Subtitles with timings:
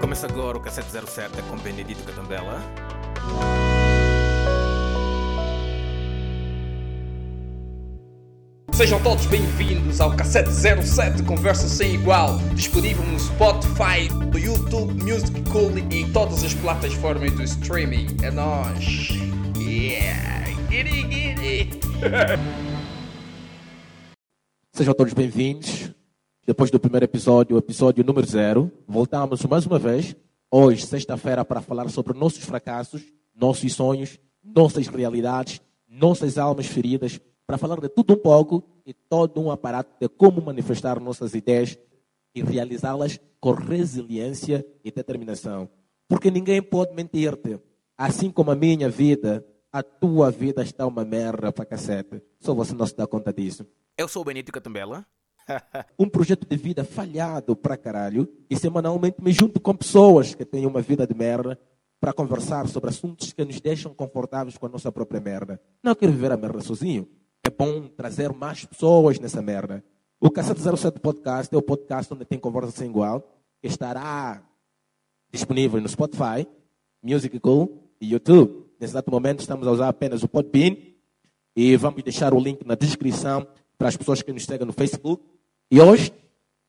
[0.00, 2.62] Começa agora o Cassete 07 com Benedito Catambela.
[8.72, 15.42] Sejam todos bem-vindos ao Cassete 07 Conversa Sem Igual, disponível no Spotify, no YouTube, Music
[15.50, 18.16] Cool e em todas as plataformas do streaming.
[18.22, 19.10] É nóis!
[19.58, 20.46] Yeah!
[20.70, 21.80] Giddy, giddy!
[24.72, 25.90] Sejam todos bem-vindos.
[26.46, 30.14] Depois do primeiro episódio, o episódio número zero, voltamos mais uma vez,
[30.48, 33.02] hoje, sexta-feira, para falar sobre nossos fracassos,
[33.34, 39.40] nossos sonhos, nossas realidades, nossas almas feridas, para falar de tudo um pouco e todo
[39.40, 41.76] um aparato de como manifestar nossas ideias
[42.32, 45.68] e realizá-las com resiliência e determinação.
[46.06, 47.58] Porque ninguém pode mentir-te.
[47.98, 52.22] Assim como a minha vida, a tua vida está uma merda para cacete.
[52.38, 53.66] Só você não se dá conta disso.
[53.98, 55.04] Eu sou o Benedito Catambela.
[55.98, 60.66] um projeto de vida falhado para caralho e semanalmente me junto com pessoas que têm
[60.66, 61.58] uma vida de merda
[62.00, 65.60] para conversar sobre assuntos que nos deixam confortáveis com a nossa própria merda.
[65.82, 67.08] Não quero viver a merda sozinho.
[67.44, 69.82] É bom trazer mais pessoas nessa merda.
[70.20, 73.20] O Cassete 07 Podcast é o podcast onde tem conversa sem igual,
[73.60, 74.42] que estará
[75.30, 76.46] disponível no Spotify,
[77.02, 78.66] Music Cool e YouTube.
[78.80, 80.76] Nesse exato momento estamos a usar apenas o Podbean
[81.54, 83.46] e vamos deixar o link na descrição
[83.78, 85.22] para as pessoas que nos seguem no Facebook.
[85.68, 86.12] E hoje,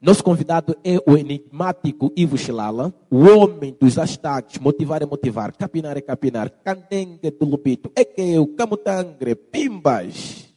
[0.02, 5.95] nosso convidado é o enigmático Ivo Chilala, o homem dos hashtags Motivar é Motivar, Capinar
[5.95, 10.48] é Capinar, Candengue do Lubito, Ekeu, Camutangre, Pimbas.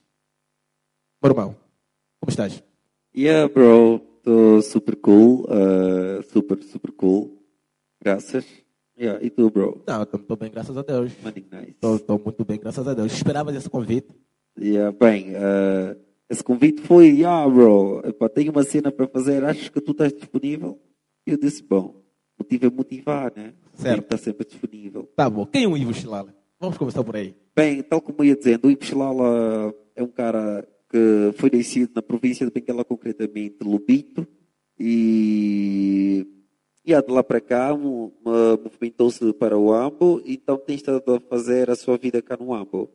[1.22, 1.55] Meu irmão,
[2.19, 2.62] como estás?
[3.14, 7.42] Yeah, bro, estou super cool, uh, super, super cool.
[8.02, 8.47] Graças.
[8.98, 9.82] Yeah, e tu, bro?
[9.86, 11.12] Não, estou bem, graças a Deus.
[11.22, 11.77] Money nice.
[11.82, 13.12] Estou muito bem, graças a Deus.
[13.12, 14.08] Esperavas esse convite?
[14.58, 15.94] Yeah, bem, uh,
[16.31, 20.12] esse convite foi, yeah, bro, Epá, tenho uma cena para fazer, achas que tu estás
[20.12, 20.78] disponível?
[21.27, 22.03] E eu disse, bom,
[22.39, 23.53] motivo é motivar, né?
[23.75, 24.05] Certo.
[24.05, 25.11] Está sempre disponível.
[25.17, 25.45] Tá bom.
[25.47, 26.34] Quem é o Ivo Chilala?
[26.59, 27.34] Vamos começar por aí.
[27.56, 32.03] Bem, tal como eu ia dizendo, o Ipsilala é um cara que foi nascido na
[32.03, 34.27] província de Benguela, concretamente Lubito,
[34.78, 36.27] e,
[36.84, 41.21] e de lá para cá mo- mo- movimentou-se para o Ambo, então tem estado a
[41.21, 42.91] fazer a sua vida cá no Ambo.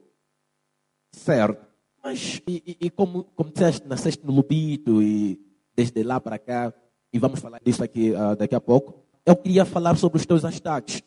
[1.13, 1.65] Certo.
[2.05, 5.39] Mas, e, e- e como, como disseste, nasceste no Lubito e
[5.75, 6.71] desde lá para cá,
[7.11, 10.43] e vamos falar disso aqui ah, daqui a pouco, eu queria falar sobre os teus
[10.43, 11.01] hashtags.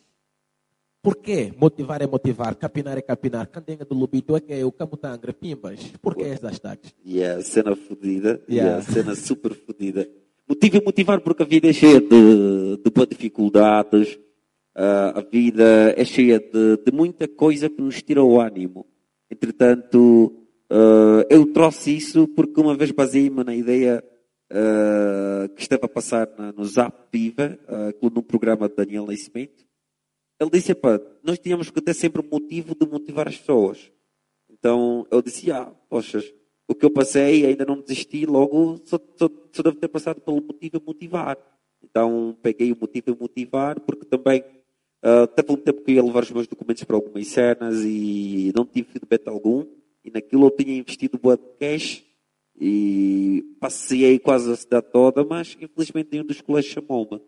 [1.00, 1.52] Por quê?
[1.56, 5.78] Motivar é motivar, capinar é capinar, candenga do Lubito é que é o camutangre, pimbas.
[6.02, 6.92] Por que esses hashtags?
[7.04, 8.78] E a cena fodida, Yeah.
[8.78, 10.08] a cena super fodida.
[10.48, 14.18] Motiva e motivar porque a vida é cheia de, de boas dificuldades,
[14.74, 18.84] ah, a vida é cheia de, de muita coisa que nos tira o ânimo.
[19.30, 20.34] Entretanto,
[20.70, 24.02] ah, eu trouxe isso porque uma vez baseei-me na ideia
[24.50, 29.66] ah, que estava a passar na- no Zap Viva, ah, num programa de Daniel Nascimento.
[30.40, 33.90] Ele disse, pá, nós tínhamos que ter sempre um motivo de motivar as pessoas.
[34.50, 36.32] Então eu disse, ah, poxas,
[36.68, 40.40] o que eu passei ainda não desisti, logo só, só, só devo ter passado pelo
[40.40, 41.38] motivo a motivar.
[41.82, 44.44] Então peguei o motivo a motivar, porque também
[45.02, 48.64] ah, teve um tempo que ia levar os meus documentos para algumas cenas e não
[48.64, 49.66] tive feedback algum.
[50.08, 52.02] E naquilo eu tinha investido boa de cash
[52.58, 57.20] e passei quase a cidade toda, mas infelizmente nenhum dos colegas chamou-me.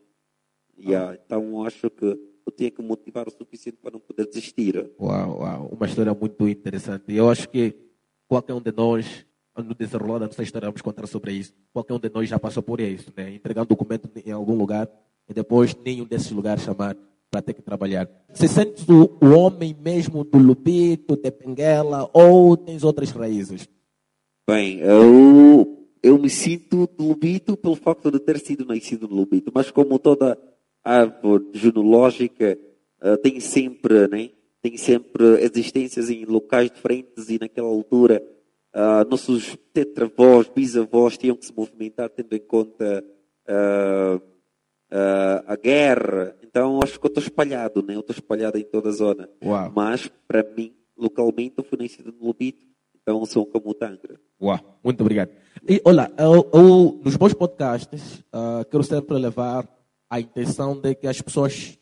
[0.78, 4.90] Yeah, então acho que eu tinha que motivar o suficiente para não poder desistir.
[4.98, 7.14] Uau, uau, uma história muito interessante.
[7.14, 7.74] Eu acho que
[8.26, 11.52] qualquer um de nós, no desenrolar da nossa história, vamos contar sobre isso.
[11.70, 13.34] Qualquer um de nós já passou por isso, né?
[13.34, 14.88] Entregar um documento em algum lugar
[15.28, 16.96] e depois nenhum desses lugares chamar
[17.30, 18.08] para ter que trabalhar.
[18.32, 23.68] Você sente o, o homem mesmo do Lubito, de Benguela, ou tens outras raízes?
[24.48, 29.52] Bem, eu, eu me sinto de Lubito pelo facto de ter sido nascido no Lubito,
[29.54, 30.36] mas como toda
[30.82, 32.58] árvore genealógica
[33.00, 34.30] eh, tem sempre, né,
[34.60, 38.22] tem sempre existências em locais diferentes e naquela altura
[38.72, 43.04] ah, nossos tetravós, bisavós tinham que se movimentar tendo em conta
[43.46, 44.20] ah,
[44.90, 46.34] ah, a guerra.
[46.42, 47.94] Então acho que eu estou espalhado, né?
[47.94, 49.28] eu estou espalhado em toda a zona.
[49.44, 49.72] Uau.
[49.74, 52.64] Mas para mim, localmente, eu fui nascido no Lubito,
[53.00, 54.20] então sou um camutangra.
[54.40, 55.30] Uau, muito obrigado.
[55.68, 59.68] E olha, eu, eu, nos meus podcasts, ah, quero sempre levar
[60.08, 61.78] a intenção de que as pessoas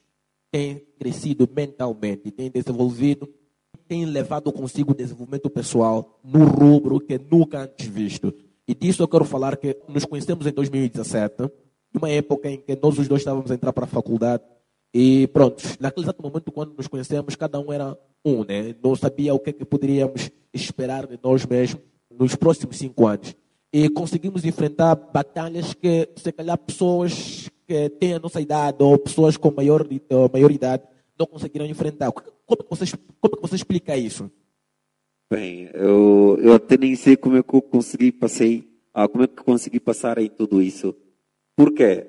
[0.50, 3.28] têm crescido mentalmente, têm desenvolvido,
[3.86, 8.34] têm levado consigo o desenvolvimento pessoal no rubro que nunca antes visto.
[8.66, 11.50] E disso eu quero falar que nos conhecemos em 2017,
[11.92, 14.42] numa época em que nós os dois estávamos a entrar para a faculdade.
[14.92, 18.74] E pronto, naquele exato momento, quando nos conhecemos, cada um era um, né?
[18.82, 23.34] Não sabia o que, é que poderíamos esperar de nós mesmos nos próximos cinco anos.
[23.72, 29.36] E conseguimos enfrentar batalhas que, se calhar, pessoas que têm a nossa idade ou pessoas
[29.36, 30.84] com maior, ou maior idade
[31.18, 32.10] não conseguiram enfrentar.
[32.12, 34.30] Como é que você, como é que você explica isso?
[35.30, 39.26] Bem, eu, eu até nem sei como é que eu consegui passei, ah, como é
[39.26, 40.94] que consegui passar em tudo isso.
[41.58, 42.06] Por quê?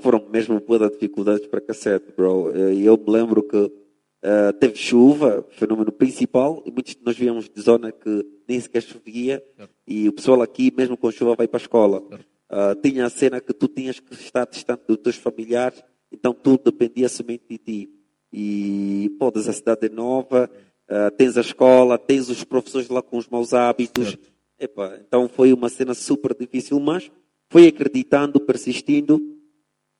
[0.00, 2.52] Foram mesmo boas dificuldades para cassete, bro.
[2.72, 7.48] E eu me lembro que uh, teve chuva, fenômeno principal, e muitos de nós viemos
[7.48, 9.42] de zona que nem sequer chovia,
[9.84, 12.00] e o pessoal aqui, mesmo com chuva, vai para a escola.
[12.00, 15.82] Uh, tinha a cena que tu tinhas que estar distante dos teus familiares,
[16.12, 17.90] então tudo dependia somente de ti.
[18.32, 20.48] E, pô, a cidade é nova,
[20.88, 24.16] Uh, tens a escola, tens os professores lá com os maus hábitos.
[24.58, 27.10] Epa, então foi uma cena super difícil, mas
[27.50, 29.20] foi acreditando, persistindo,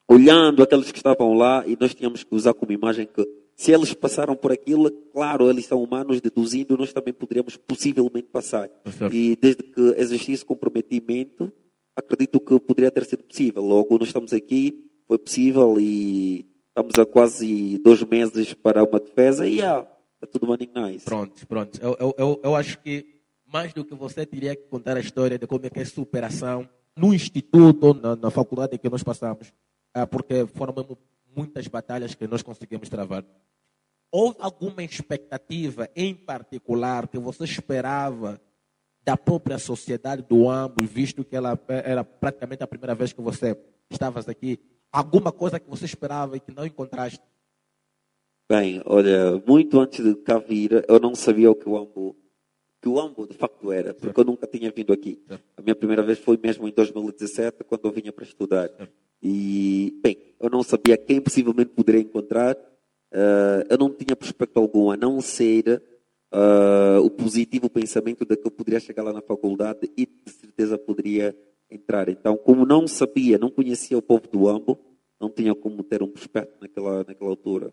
[0.08, 3.92] olhando aqueles que estavam lá e nós tínhamos que usar como imagem que se eles
[3.92, 8.70] passaram por aquilo, claro, eles são humanos, deduzindo, nós também poderíamos possivelmente passar.
[9.12, 11.52] E desde que existisse comprometimento,
[11.96, 13.62] acredito que poderia ter sido possível.
[13.64, 19.44] Logo, nós estamos aqui, foi possível e estamos há quase dois meses para uma defesa
[19.44, 19.84] e yeah,
[20.20, 21.04] Está tudo running nice.
[21.04, 21.78] Pronto, pronto.
[21.80, 23.06] Eu, eu, eu, acho que
[23.46, 26.68] mais do que você teria que contar a história de como é que é superação
[26.98, 29.52] no instituto ou na, na faculdade que nós passamos,
[29.94, 30.74] ah, porque foram
[31.34, 33.24] muitas batalhas que nós conseguimos travar.
[34.10, 38.40] Houve alguma expectativa em particular que você esperava
[39.04, 43.56] da própria sociedade do ambos, visto que ela era praticamente a primeira vez que você
[43.90, 44.58] estava aqui?
[44.90, 47.22] Alguma coisa que você esperava e que não encontraste?
[48.50, 52.16] Bem, olha, muito antes de cá vir, eu não sabia o que o Ambo,
[52.80, 55.22] que o Ambo de facto era, porque eu nunca tinha vindo aqui.
[55.56, 58.70] A minha primeira vez foi mesmo em 2017, quando eu vinha para estudar.
[59.22, 62.56] E, bem, eu não sabia quem possivelmente poderia encontrar.
[63.12, 65.82] Uh, eu não tinha prospecto algum, a não ser
[66.32, 70.78] uh, o positivo pensamento de que eu poderia chegar lá na faculdade e de certeza
[70.78, 71.36] poderia
[71.70, 72.08] entrar.
[72.08, 74.78] Então, como não sabia, não conhecia o povo do Ambo,
[75.20, 77.72] não tinha como ter um prospecto naquela, naquela altura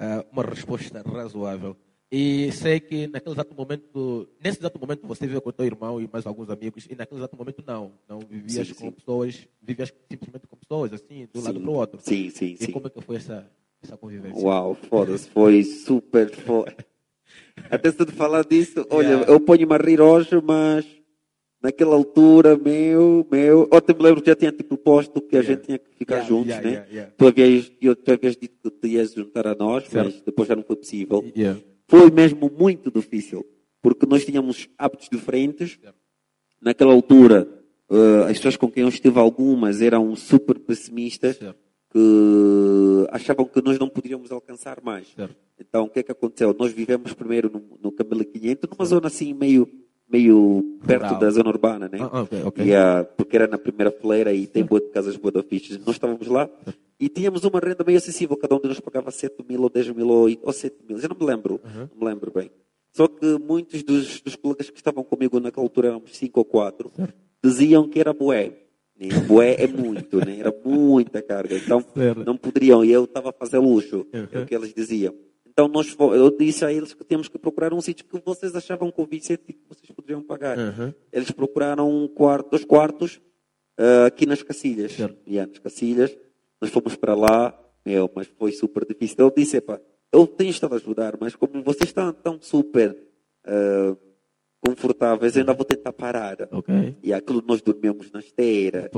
[0.00, 1.76] uh, uma resposta razoável.
[2.10, 6.00] E sei que naquele exato momento, nesse exato momento você viveu com o teu irmão
[6.00, 7.92] e mais alguns amigos, e naquele exato momento não.
[8.08, 8.90] Não vivias sim, com sim.
[8.92, 12.00] pessoas, vivias simplesmente com pessoas, assim, de um lado para o outro.
[12.00, 12.72] Sim, sim, e sim.
[12.72, 13.50] como é que foi essa,
[13.82, 14.40] essa convivência?
[14.40, 16.76] Uau, foda-se, foi super foda.
[17.70, 19.32] Até se de falar disso, olha, yeah.
[19.32, 20.86] eu ponho-me a rir hoje, mas
[21.60, 25.40] naquela altura, meu, meu, eu te me lembro que já tinha te proposto que a
[25.40, 25.54] yeah.
[25.54, 27.12] gente tinha que ficar yeah, juntos, yeah, né?
[27.16, 30.04] Tu, havias, eu, tu havias dito que te ias juntar a nós, certo.
[30.04, 31.24] mas depois já não foi possível.
[31.88, 33.46] Foi mesmo muito difícil,
[33.80, 35.78] porque nós tínhamos hábitos diferentes.
[36.60, 37.48] Naquela altura,
[37.88, 41.58] uh, as pessoas com quem eu estive algumas eram super pessimistas, certo.
[41.92, 45.08] que achavam que nós não poderíamos alcançar mais.
[45.08, 45.36] Certo.
[45.58, 46.54] Então, o que é que aconteceu?
[46.58, 49.68] Nós vivemos primeiro no, no Camelo 500, numa zona assim meio
[50.08, 51.20] meio perto Rural.
[51.20, 51.98] da zona urbana, né?
[52.00, 52.66] Ah, okay, okay.
[52.66, 55.78] E, uh, porque era na primeira fileira e tem boas casas boas fichas.
[55.78, 56.48] Nós estávamos lá
[56.98, 58.36] e tínhamos uma renda meio acessível.
[58.36, 60.98] Cada um de nós pagava 7 mil ou 10 mil ou, ou 7 mil.
[60.98, 61.88] Eu não me lembro, uhum.
[61.92, 62.50] não me lembro bem.
[62.92, 66.90] Só que muitos dos, dos, colegas que estavam comigo naquela altura, éramos 5 ou 4,
[67.44, 68.52] diziam que era bué.
[68.98, 69.08] Né?
[69.26, 70.38] Bué é muito, né?
[70.40, 71.54] era muita carga.
[71.56, 71.84] Então
[72.24, 72.82] não poderiam.
[72.82, 75.14] E eu estava a fazer luxo, é o que eles diziam.
[75.56, 78.90] Então nós, eu disse a eles que temos que procurar um sítio que vocês achavam
[78.90, 80.58] convincente e que vocês poderiam pagar.
[80.58, 80.92] Uhum.
[81.10, 83.18] Eles procuraram um quarto, dois quartos
[83.80, 84.98] uh, aqui nas Cacilhas.
[85.26, 86.14] E nas Cacilhas,
[86.60, 89.16] nós fomos para lá, meu, mas foi super difícil.
[89.18, 89.80] Eu disse, epá,
[90.12, 92.94] eu tenho estado a ajudar, mas como vocês estão tão super
[93.46, 93.96] uh,
[94.60, 96.36] confortáveis, eu ainda vou tentar parar.
[96.52, 96.98] Okay.
[97.02, 98.90] E aquilo nós dormíamos na esteira.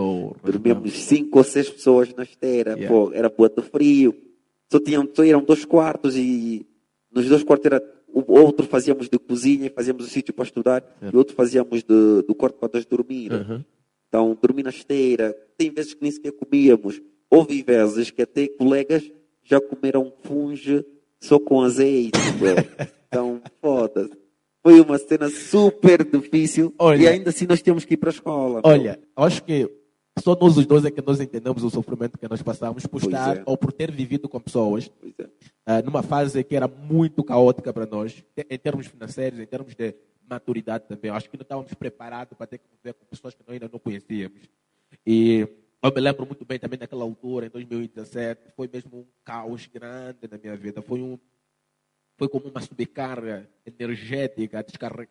[0.43, 2.73] dormíamos cinco ou seis pessoas na esteira.
[2.73, 2.89] Yeah.
[2.89, 4.28] Pô, era boa de frio
[4.71, 6.67] só, tinham, só eram dois quartos e
[7.11, 10.99] nos dois quartos era o outro fazíamos de cozinha e fazíamos o sítio para estudar
[11.13, 13.33] e outro fazíamos de, do quarto para nós dormir.
[13.33, 13.65] Uhum.
[14.09, 15.37] Então, dormir na esteira.
[15.57, 17.01] Tem vezes que nem sequer comíamos.
[17.31, 19.11] Houve vezes que até colegas
[19.45, 20.85] já comeram funge
[21.21, 22.19] só com azeite.
[23.09, 24.17] então, foda-se.
[24.63, 28.13] Foi uma cena super difícil olha, e ainda assim nós temos que ir para a
[28.13, 28.61] escola.
[28.65, 29.71] Olha, acho que
[30.19, 33.05] só nós os dois é que nós entendemos o sofrimento que nós passamos por pois
[33.05, 33.43] estar é.
[33.47, 35.23] ou por ter vivido com pessoas é.
[35.79, 39.95] uh, numa fase que era muito caótica para nós, em termos financeiros, em termos de
[40.29, 41.11] maturidade também.
[41.11, 43.79] Acho que não estávamos preparados para ter que viver com pessoas que nós ainda não
[43.79, 44.43] conhecíamos.
[45.07, 45.49] E
[45.83, 50.29] eu me lembro muito bem também daquela altura, em 2017, foi mesmo um caos grande
[50.31, 50.83] na minha vida.
[50.83, 51.19] Foi um
[52.19, 54.67] foi como uma subcarga energética,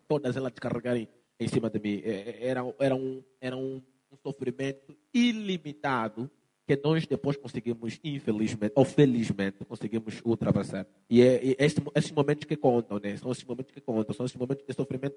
[0.06, 1.08] todas elas descarregarem
[1.40, 2.02] em cima de mim.
[2.04, 6.30] É, é, era, era, um, era um um sofrimento ilimitado
[6.66, 10.86] que nós depois conseguimos, infelizmente ou felizmente, conseguimos ultrapassar.
[11.08, 13.16] E é, é esses, esses momentos que contam, né?
[13.16, 15.16] São esses momentos que contam, são esses momentos de sofrimento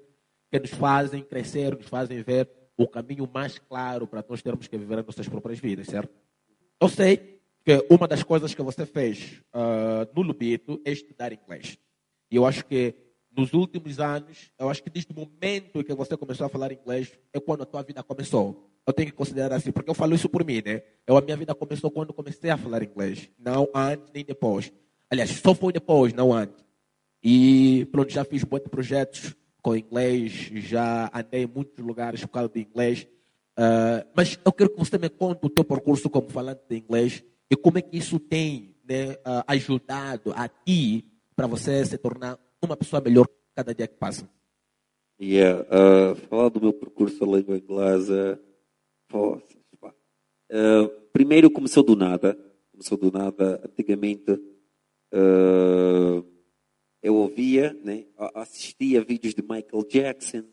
[0.50, 4.78] que nos fazem crescer, nos fazem ver o caminho mais claro para nós termos que
[4.78, 6.12] viver as nossas próprias vidas, certo?
[6.82, 11.78] eu sei que uma das coisas que você fez ah, no Lubito é estudar inglês.
[12.28, 12.92] E eu acho que
[13.30, 17.16] nos últimos anos, eu acho que desde o momento que você começou a falar inglês,
[17.32, 18.71] é quando a tua vida começou.
[18.86, 20.82] Eu tenho que considerar assim, porque eu falo isso por mim, né?
[21.06, 24.72] Eu, a minha vida começou quando comecei a falar inglês, não antes nem depois.
[25.08, 26.64] Aliás, só foi depois, não antes.
[27.22, 32.48] E pronto, já fiz muitos projetos com inglês, já andei em muitos lugares por causa
[32.48, 33.06] do inglês.
[33.56, 37.22] Ah, mas eu quero que você me conte o teu percurso como falante de inglês
[37.50, 41.04] e como é que isso tem né, ah, ajudado a ti
[41.36, 44.28] para você se tornar uma pessoa melhor cada dia que passa.
[45.20, 48.40] Yeah, uh, falar do meu percurso à língua inglesa.
[49.14, 52.38] Uh, primeiro começou do nada.
[52.70, 53.60] Começou do nada.
[53.64, 56.24] Antigamente uh,
[57.02, 58.04] eu ouvia, né,
[58.34, 60.44] assistia vídeos de Michael Jackson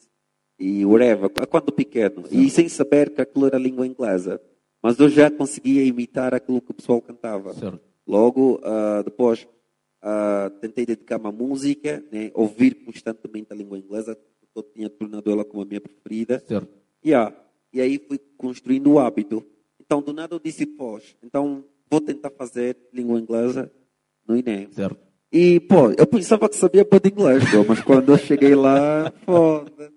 [0.58, 2.24] e whatever, quando pequeno.
[2.32, 4.42] E sem saber que aquilo era língua inglesa.
[4.82, 7.54] Mas eu já conseguia imitar aquilo que o pessoal cantava.
[7.54, 7.80] Certo.
[8.08, 9.48] Logo, ah, depois,
[10.62, 12.32] tentei dedicar-me à música, né?
[12.34, 14.18] ouvir constantemente a língua inglesa,
[14.56, 16.44] eu tinha tornado ela como a minha preferida.
[16.48, 16.70] Certo.
[17.06, 17.36] Yeah.
[17.72, 19.46] E aí fui construindo o hábito.
[19.80, 23.72] Então, do nada eu disse, pois, então vou tentar fazer língua inglesa
[24.28, 24.70] no INEM.
[24.72, 24.98] Certo.
[25.32, 29.12] E, pô, eu pensava que sabia pôr de inglês, pô, mas quando eu cheguei lá,
[29.26, 29.92] foda.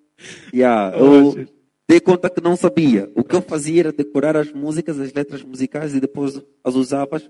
[0.52, 1.46] Yeah, eu
[1.88, 3.10] dei conta que não sabia.
[3.14, 7.20] O que eu fazia era decorar as músicas, as letras musicais e depois as usava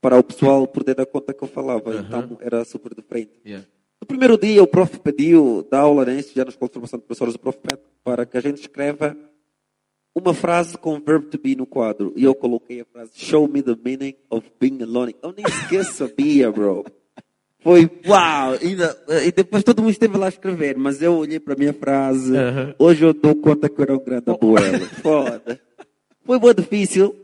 [0.00, 1.94] para o pessoal poder dar conta que eu falava.
[1.96, 3.32] Então era super diferente.
[3.44, 3.66] Yeah.
[4.00, 7.38] No primeiro dia, o prof pediu, da aula, né, já nos escola de professores, o
[7.38, 7.58] prof
[8.02, 9.16] para que a gente escreva
[10.14, 12.12] uma frase com verbo to be no quadro.
[12.16, 15.14] E eu coloquei a frase, show me the meaning of being alone.
[15.22, 16.84] Eu nem sequer sabia, bro.
[17.60, 18.54] Foi, uau!
[18.60, 21.72] Ainda, e depois todo mundo esteve lá a escrever, mas eu olhei para a minha
[21.72, 22.36] frase.
[22.36, 22.74] Aham.
[22.78, 24.84] Hoje eu dou conta que eu era um grande abuelo.
[25.00, 25.60] Foda.
[26.24, 27.14] Foi bem difícil.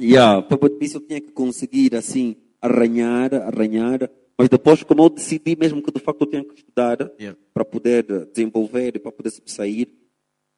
[0.00, 1.00] Yeah, foi bem difícil.
[1.00, 4.10] Eu tinha que conseguir, assim, arranhar, arranhar.
[4.36, 7.38] Mas depois, como eu decidi mesmo que de facto eu tinha que estudar Yeah.
[7.52, 9.86] para poder desenvolver e para poder sair,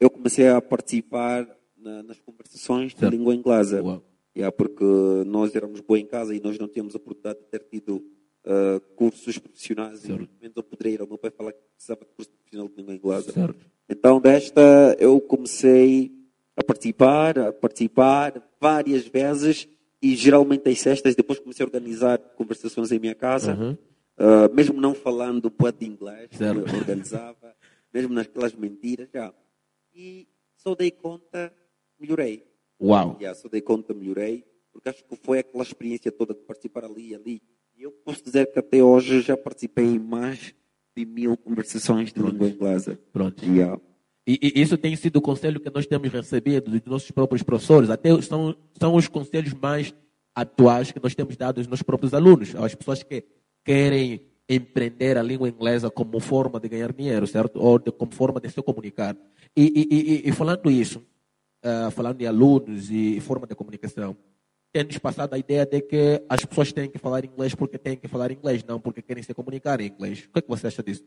[0.02, 3.82] eu comecei a participar na- nas conversações de língua inglesa.
[3.82, 4.02] Uau.
[4.36, 4.84] Yeah, porque
[5.26, 8.02] nós éramos boa em casa e nós não tínhamos a oportunidade de ter tido
[8.44, 10.02] ah, cursos profissionais.
[10.04, 10.28] E Certo.
[10.40, 12.94] menos eu poderia ir ao meu pai falar que precisava de curso profissional de língua
[12.94, 13.30] inglesa.
[13.32, 13.56] Certo.
[13.88, 16.10] Então, desta, eu comecei
[16.56, 19.68] a participar, a participar várias vezes
[20.00, 23.76] e geralmente às sextas, depois comecei a organizar conversações em minha casa, Uhum.
[24.18, 27.54] ah, mesmo não falando bué de inglês, eu organizava,
[27.94, 29.32] mesmo naquelas mentiras, já.
[29.94, 31.52] E só dei conta,
[31.98, 32.44] melhorei.
[32.80, 33.16] Uau.
[33.20, 37.10] Yeah, só dei conta, melhorei, porque acho que foi aquela experiência toda de participar ali
[37.10, 37.42] e ali.
[37.76, 40.54] E eu posso dizer que até hoje já participei em mais
[40.96, 42.98] de mil conversações de língua inglesa.
[43.12, 43.44] Pronto.
[43.44, 43.80] Yeah.
[44.26, 47.90] E, e isso tem sido o conselho que nós temos recebido dos nossos próprios professores.
[47.90, 49.94] Até são, são os conselhos mais
[50.34, 53.24] atuais que nós temos dado aos nossos próprios alunos, às pessoas que
[53.64, 57.60] querem empreender a língua inglesa como forma de ganhar dinheiro, certo?
[57.60, 59.16] Ou de, como forma de se comunicar.
[59.56, 61.02] E, e- e- falando isso,
[61.62, 64.16] ah, falando em alunos e forma de comunicação,
[64.72, 68.08] tem-nos passado a ideia de que as pessoas têm que falar inglês porque têm que
[68.08, 70.24] falar inglês, não porque querem se comunicar em inglês.
[70.24, 71.04] O que é que você acha disso?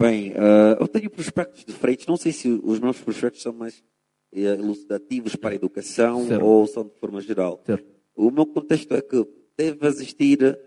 [0.00, 2.06] Bem, ah, eu tenho prospectos diferentes.
[2.06, 3.82] Não sei se os meus prospectos são mais
[4.34, 6.44] eh, elucidativos para a educação Certo.
[6.44, 7.62] ou são de forma geral.
[7.64, 7.86] Certo.
[8.16, 9.24] O meu contexto é que
[9.56, 10.58] deve existir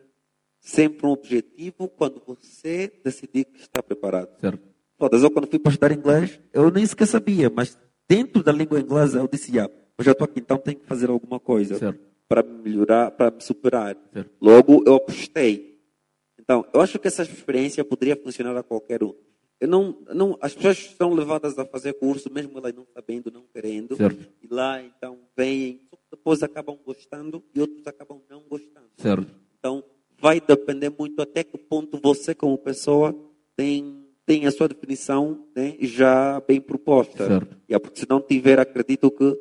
[0.62, 4.40] sempre um objetivo quando você decidir que está preparado.
[4.40, 4.75] Certo.
[4.98, 8.80] Foda-se, eu quando fui para estudar inglês, eu nem sequer sabia, mas dentro da língua
[8.80, 12.00] inglesa eu disse, ah, eu já estou aqui, então tenho que fazer alguma coisa Certo.
[12.28, 13.98] para me melhorar, para me superar.
[14.14, 14.32] Certo.
[14.42, 15.80] Logo, eu apostei.
[16.40, 19.14] Então, eu acho que essa experiência poderia funcionar a qualquer um.
[19.60, 23.44] Eu não, não, as pessoas são levadas a fazer curso, mesmo elas não sabendo, não
[23.54, 23.96] querendo.
[23.96, 24.28] Certo.
[24.44, 28.90] E lá, então, vêm, depois acabam gostando e outros acabam não gostando.
[28.98, 29.28] Certo.
[29.58, 29.84] Então,
[30.20, 33.16] vai depender muito até que ponto você, como pessoa,
[33.56, 34.05] tem,
[34.36, 37.26] tem a sua definição né, já bem proposta.
[37.26, 37.58] Certo.
[37.70, 39.38] E porque se não tiver, acredito que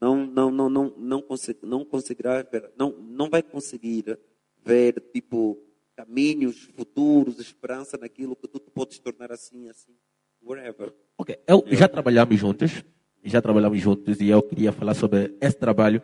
[0.00, 4.18] não, não, não, não, não, conseg, não conseguirá ver, não, não vai conseguir
[4.64, 5.58] ver, tipo,
[5.94, 9.92] caminhos futuros, esperança naquilo que tu podes tornar assim, assim,
[10.42, 10.94] whatever.
[11.18, 12.82] Ok, eu, já trabalhamos juntos,
[13.22, 16.00] já trabalhamos juntos e eu queria falar sobre esse trabalho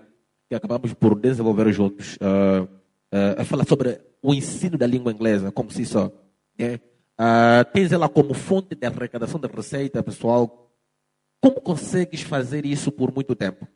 [0.49, 2.69] que acabamos por desenvolver juntos, ah,
[3.11, 6.13] ah, a falar sobre o ensino da língua inglesa, como se só.
[6.59, 6.79] né?
[7.17, 10.73] Ah, tens ela como fonte de arrecadação de receita, pessoal.
[11.41, 13.69] Como consegues fazer isso por muito tempo?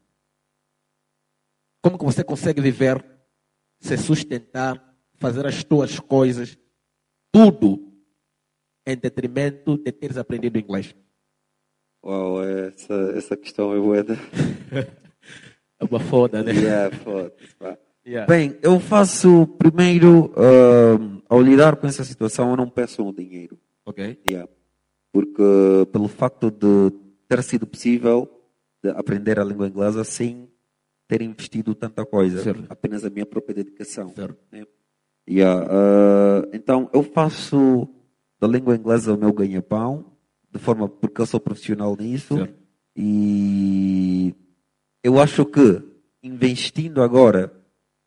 [1.83, 3.05] Como que você consegue viver,
[3.79, 6.59] se sustentar, fazer as tuas coisas,
[7.33, 7.93] tudo
[8.87, 10.95] em detrimento de teres aprendido inglês?
[12.05, 14.05] Uau, essa, essa questão é boa.
[15.81, 16.51] É uma foda, né?
[16.51, 16.91] Yeah.
[17.61, 17.79] Yeah.
[18.27, 23.59] Bem, eu faço primeiro, ah, ao lidar com essa situação, eu não peço um dinheiro.
[23.85, 24.19] Ok.
[24.27, 24.49] Yeah.
[25.13, 25.43] Porque
[25.93, 26.93] pelo facto de
[27.29, 28.29] ter sido possível
[28.83, 30.49] de aprender a língua inglesa sem
[31.07, 32.65] ter investido tanta coisa, Certo.
[32.69, 34.11] apenas a minha própria dedicação.
[34.15, 34.37] Certo.
[34.53, 34.65] né?
[35.29, 37.89] Yeah, ah, então eu faço
[38.41, 40.13] da língua inglesa o meu ganha-pão,
[40.51, 42.55] de forma porque eu sou profissional nisso Certo.
[42.97, 44.35] e
[45.03, 45.83] eu acho que
[46.23, 47.53] investindo agora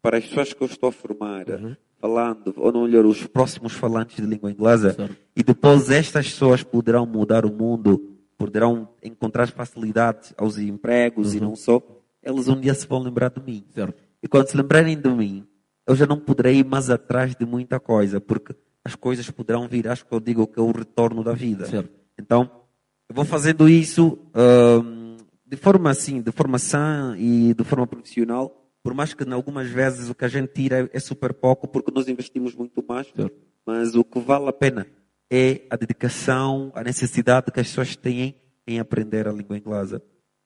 [0.01, 1.75] para as pessoas que eu estou a formar, Uhum.
[1.99, 5.15] falando, ou não melhor, os próximos falantes de língua inglesa, Certo.
[5.35, 11.49] e depois estas pessoas poderão mudar o mundo, poderão encontrar facilidade aos empregos e Uhum.
[11.49, 11.81] não só,
[12.23, 13.63] eles um dia se vão lembrar de mim.
[13.73, 13.93] Certo.
[14.23, 15.45] E quando se lembrarem de mim,
[15.87, 19.87] eu já não poderei ir mais atrás de muita coisa, porque as coisas poderão vir,
[19.87, 21.65] acho que eu digo que é o retorno da vida.
[21.67, 21.89] Certo.
[22.19, 22.49] Então,
[23.09, 24.17] eu vou fazendo isso
[24.83, 29.69] hum, de forma assim, de forma sã e de forma profissional, por mais que algumas
[29.69, 33.11] vezes o que a gente tira é super pouco, porque nós investimos muito mais,
[33.65, 34.87] mas o que vale a pena
[35.29, 38.35] é a dedicação, a necessidade que as pessoas têm
[38.67, 40.01] em aprender a língua inglesa.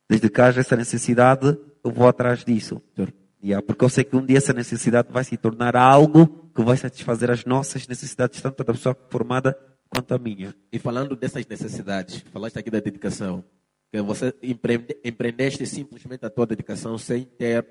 [0.09, 2.81] Desde que haja essa necessidade, eu vou atrás disso.
[2.95, 3.25] Certo.
[3.43, 6.75] Yeah, porque eu sei que um dia essa necessidade vai se tornar algo que vai
[6.77, 9.55] satisfazer as nossas necessidades, tanto da pessoa formada
[9.87, 10.55] quanto a minha.
[10.71, 13.43] E falando dessas necessidades, falaste aqui da dedicação,
[13.91, 17.65] que você empreende, empreendeste simplesmente a tua dedicação sem ter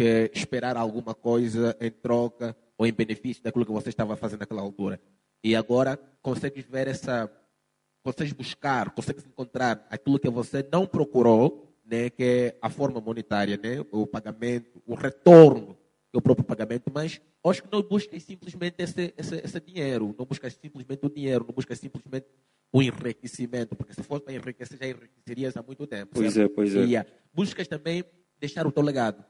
[0.00, 4.62] que esperar alguma coisa em troca ou em benefício daquilo que você estava fazendo naquela
[4.62, 4.98] altura.
[5.44, 7.30] E agora consegues ver essa,
[8.02, 13.60] consegues buscar, consegues encontrar aquilo que você não procurou, né, que é a forma monetária,
[13.62, 15.76] né, o pagamento, o retorno
[16.10, 20.54] do próprio pagamento, mas acho que não buscas simplesmente esse, esse, esse dinheiro, não buscas
[20.54, 22.26] simplesmente o dinheiro, não buscas simplesmente
[22.72, 26.12] o enriquecimento, porque se fosse para enriquecer, já enriquecerias há muito tempo.
[26.14, 26.52] Pois certo?
[26.52, 26.84] é, pois é.
[26.86, 27.04] E, ah,
[27.34, 28.02] buscas também
[28.38, 29.22] deixar o teu legado.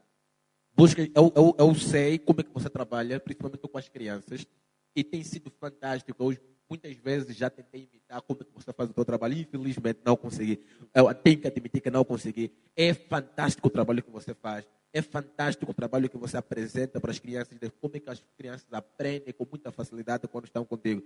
[0.75, 4.47] Busca, eu, eu, eu sei como é que você trabalha, principalmente com as crianças,
[4.95, 6.23] e tem sido fantástico.
[6.23, 6.37] Eu
[6.69, 10.17] muitas vezes já tentei imitar como é que você faz o seu trabalho, infelizmente não
[10.17, 10.65] consegui.
[10.95, 12.53] Eu tenho que admitir que não consegui.
[12.77, 14.65] É fantástico o trabalho que você faz.
[14.93, 18.67] É fantástico o trabalho que você apresenta para as crianças, como é que as crianças
[18.73, 21.01] aprendem com muita facilidade quando estão contigo.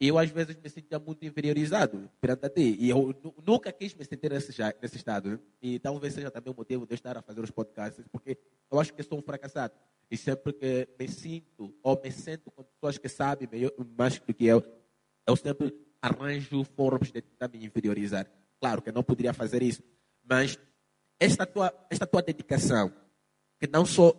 [0.00, 2.76] Eu, às vezes, me sentia muito inferiorizado perante a ti.
[2.78, 5.40] E eu nu- nunca quis me sentir nesse, nesse estado.
[5.60, 8.38] E talvez seja também o motivo de eu estar a fazer os podcasts, porque
[8.70, 9.74] eu acho que sou um fracassado.
[10.10, 14.32] E sempre que me sinto, ou me sinto com pessoas que sabem melhor, mais do
[14.32, 14.62] que eu,
[15.26, 18.30] eu sempre arranjo formas de tentar me inferiorizar.
[18.60, 19.82] Claro que eu não poderia fazer isso,
[20.22, 20.58] mas
[21.18, 22.92] esta tua, esta tua dedicação,
[23.64, 24.14] que não só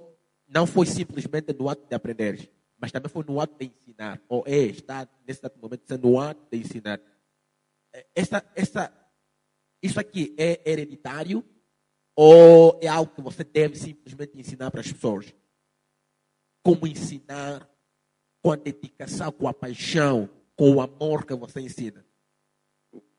[0.48, 4.44] não foi simplesmente no ato de aprender, mas também foi no ato de ensinar, ou
[4.48, 7.00] é, está nesse momento sendo no ato de ensinar.
[7.94, 8.92] É, Essa, essa,
[9.84, 11.44] isso aqui é hereditário
[12.16, 15.34] ou é algo que você deve simplesmente ensinar para as pessoas?
[16.64, 17.70] Como ensinar
[18.42, 22.04] com a dedicação, com a paixão, com o amor que você ensina?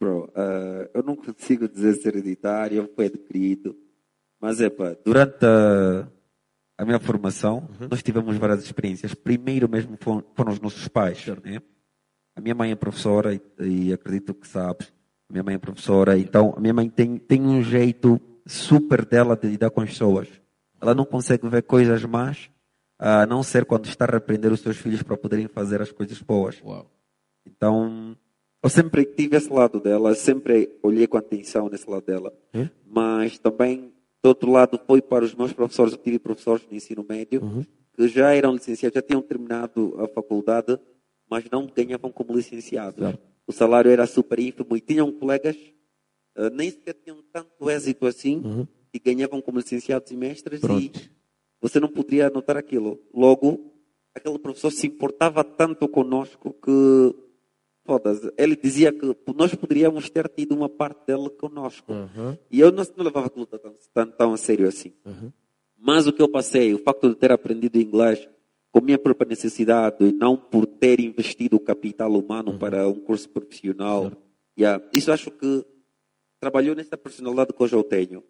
[0.01, 3.79] Bro, ah, eu não consigo dizer se é hereditário, foi adquirido,
[4.41, 6.11] mas é pá, durante a,
[6.79, 9.15] a minha formação, nós tivemos várias experiências.
[9.15, 11.27] Primeiro mesmo foram, foram os nossos pais.
[11.43, 11.61] Né?
[12.35, 14.93] A minha mãe é professora e, e acredito que sabes.
[15.29, 19.37] A minha mãe é professora, então a minha mãe tem, tem um jeito super dela
[19.37, 20.29] de lidar com as pessoas.
[20.81, 22.49] Ela não consegue ver coisas más,
[22.99, 26.21] a não ser quando está a repreender os seus filhos para poderem fazer as coisas
[26.21, 26.61] boas.
[26.63, 26.89] Uau.
[27.45, 28.17] Então,
[28.63, 32.33] eu sempre tive esse lado dela, sempre olhei com atenção nesse lado dela.
[32.55, 32.69] Hum?
[32.87, 35.93] Mas também, do outro lado, foi para os meus professores.
[35.93, 37.65] Eu tive professores no ensino médio Uhum.
[37.95, 40.79] que já eram licenciados, já tinham terminado a faculdade,
[41.31, 43.03] mas não ganhavam como licenciados.
[43.47, 45.57] O salário era super ínfimo e tinham colegas,
[46.37, 48.67] eh, nem sequer tinham tanto êxito assim, Uhum.
[48.93, 50.59] e ganhavam como licenciados e mestres.
[50.59, 51.11] E Pronto.
[51.61, 52.99] você não podia notar aquilo.
[53.15, 53.73] Logo,
[54.15, 57.15] aquele professor se importava tanto conosco que,
[57.87, 61.93] foda-se, ele dizia que nós poderíamos ter tido uma parte dele conosco.
[61.93, 62.37] Uhum.
[62.51, 63.61] E eu não, não levava aquilo tão,
[63.95, 64.93] tão, tão a sério assim.
[65.05, 65.33] Uhum.
[65.79, 68.29] Mas o que eu passei, o facto de ter aprendido inglês
[68.73, 73.29] com minha própria necessidade e não por ter investido o capital humano para um curso
[73.29, 74.13] profissional,
[74.59, 75.65] yeah, isso acho que
[76.41, 78.23] trabalhou nessa personalidade que hoje eu tenho.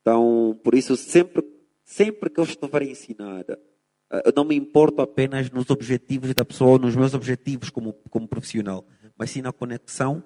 [0.00, 1.42] Então, por isso, sempre,
[1.84, 6.44] sempre que eu estiver a ensinar, eh, eu não me importo apenas nos objetivos da
[6.44, 8.86] pessoa, nos meus objetivos como, como profissional,
[9.18, 10.22] mas sim na conexão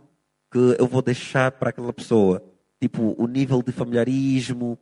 [0.50, 2.42] que eu vou deixar para aquela pessoa.
[2.80, 4.78] Tipo, o nível de familiarismo,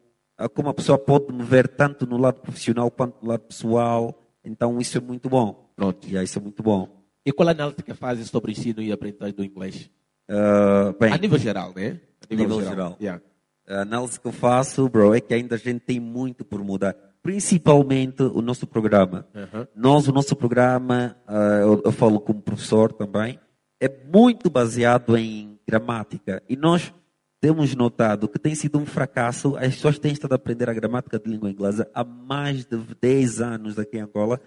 [0.54, 4.24] como a pessoa pode me ver tanto no lado profissional quanto no lado pessoal.
[4.44, 5.72] Então, isso é muito bom.
[5.74, 6.06] Pronto.
[6.06, 6.88] Yeah, isso é muito bom.
[7.26, 9.90] E qual a análise que fazes sobre o ensino e aprendizagem do inglês?
[10.28, 12.00] Ah, bem, A nível geral, né?
[12.30, 12.96] A nível geral.
[13.00, 13.22] Yeah.
[13.68, 16.94] A análise que eu faço, bro, é que ainda a gente tem muito por mudar.
[17.22, 19.26] Principalmente o nosso programa.
[19.74, 23.38] Nós, o nosso programa, ah, eu, eu falo como professor também,
[23.80, 26.42] é muito baseado em gramática.
[26.48, 26.92] E nós
[27.40, 29.56] temos notado que tem sido um fracasso.
[29.56, 33.40] As pessoas têm estado a aprender a gramática de língua inglesa há mais de 10
[33.40, 34.40] anos aqui em Angola.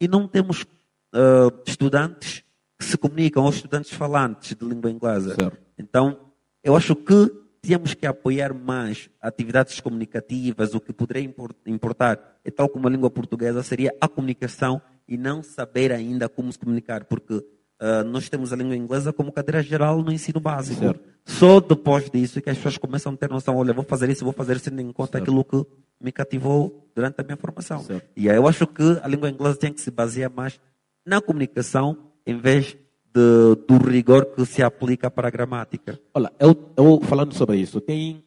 [0.00, 0.64] E não temos
[1.12, 2.44] ah, estudantes
[2.78, 5.34] que se comunicam, ou estudantes falantes de língua inglesa.
[5.34, 5.58] Certo.
[5.78, 6.18] Então,
[6.62, 10.74] eu acho que temos que apoiar mais atividades comunicativas.
[10.74, 15.16] O que poderia impor- importar, é tal como a língua portuguesa, seria a comunicação e
[15.16, 17.42] não saber ainda como se comunicar, porque
[17.80, 20.80] ah, nós temos a língua inglesa como cadeira geral no ensino básico.
[20.80, 21.00] Certo.
[21.24, 24.24] Só depois disso é que as pessoas começam a ter noção, olha, vou fazer isso,
[24.24, 25.64] vou fazer isso, tendo em conta aquilo que
[26.00, 27.80] me cativou durante a minha formação.
[27.82, 28.08] Certo.
[28.16, 30.60] E aí eu acho que a língua inglesa tem que se basear mais
[31.04, 32.76] na comunicação, em vez
[33.12, 35.98] de- do rigor que se aplica para a gramática.
[36.14, 38.22] Olha, eu, eu falando sobre isso, tem,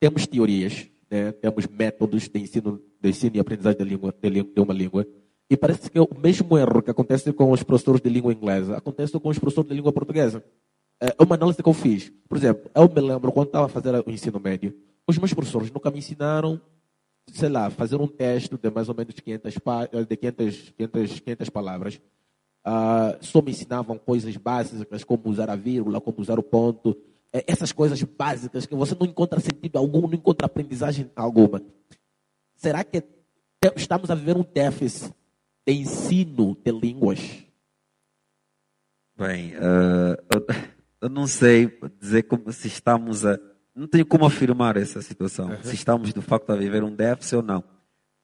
[0.00, 1.32] temos teorias, né?
[1.32, 5.06] temos métodos de ensino, de ensino e aprendizagem de, língua, de, de uma língua,
[5.52, 9.20] e parece que o mesmo erro que acontece com os professores de língua inglesa acontece
[9.20, 10.42] com os professores de língua portuguesa.
[10.98, 12.10] É uma análise que eu fiz.
[12.26, 14.74] Por exemplo, eu me lembro quando estava a fazer o ensino médio,
[15.06, 16.58] os meus professores nunca me ensinaram,
[17.30, 21.50] sei lá, fazer um texto de mais ou menos 500, pá- de 500, 500, 500
[21.50, 22.00] palavras.
[22.64, 26.96] Ah, só me ensinavam coisas básicas, como usar a vírgula, como usar o ponto.
[27.30, 31.60] É, essas coisas básicas que você não encontra sentido algum, não encontra aprendizagem alguma.
[32.56, 33.02] Será que
[33.76, 35.12] estamos a viver um déficit
[35.66, 37.20] de ensino de línguas?
[39.16, 40.46] Bem, eh, eu,
[41.02, 41.70] eu não sei
[42.00, 43.38] dizer como se estamos a.
[43.74, 45.50] Não tenho como afirmar essa situação.
[45.62, 47.64] Se estamos de facto a viver um déficit ou não.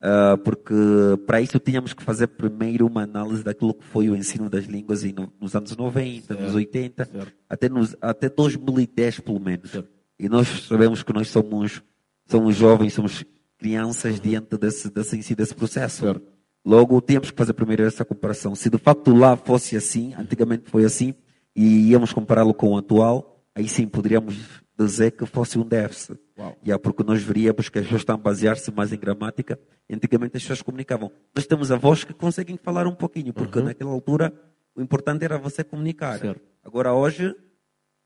[0.01, 0.75] Eh, porque
[1.27, 5.03] para isso tínhamos que fazer primeiro uma análise daquilo que foi o ensino das línguas
[5.05, 7.33] no- nos anos 90, nos 80, Certo.
[7.49, 9.71] até, nos, até 2010 pelo menos.
[9.71, 9.89] Certo.
[10.19, 11.83] E nós sabemos que nós somos,
[12.27, 13.25] somos jovens, somos
[13.57, 16.05] crianças diante desse, desse, desse processo.
[16.05, 16.38] Certo.
[16.65, 18.55] Logo, temos que fazer primeiro essa comparação.
[18.55, 21.15] Se de facto lá fosse assim, antigamente foi assim,
[21.55, 26.19] e íamos compará-lo com o atual, aí sim poderíamos dizer que fosse um déficit.
[26.39, 26.57] Uau.
[26.65, 29.59] Yeah, porque nós veríamos que as pessoas estão a basear-se mais em gramática.
[29.91, 31.11] Antigamente as pessoas comunicavam.
[31.35, 34.33] Nós temos avós que conseguem falar um pouquinho, porque naquela altura
[34.77, 36.19] o importante era você comunicar.
[36.21, 36.41] Certo.
[36.63, 37.35] Agora, hoje,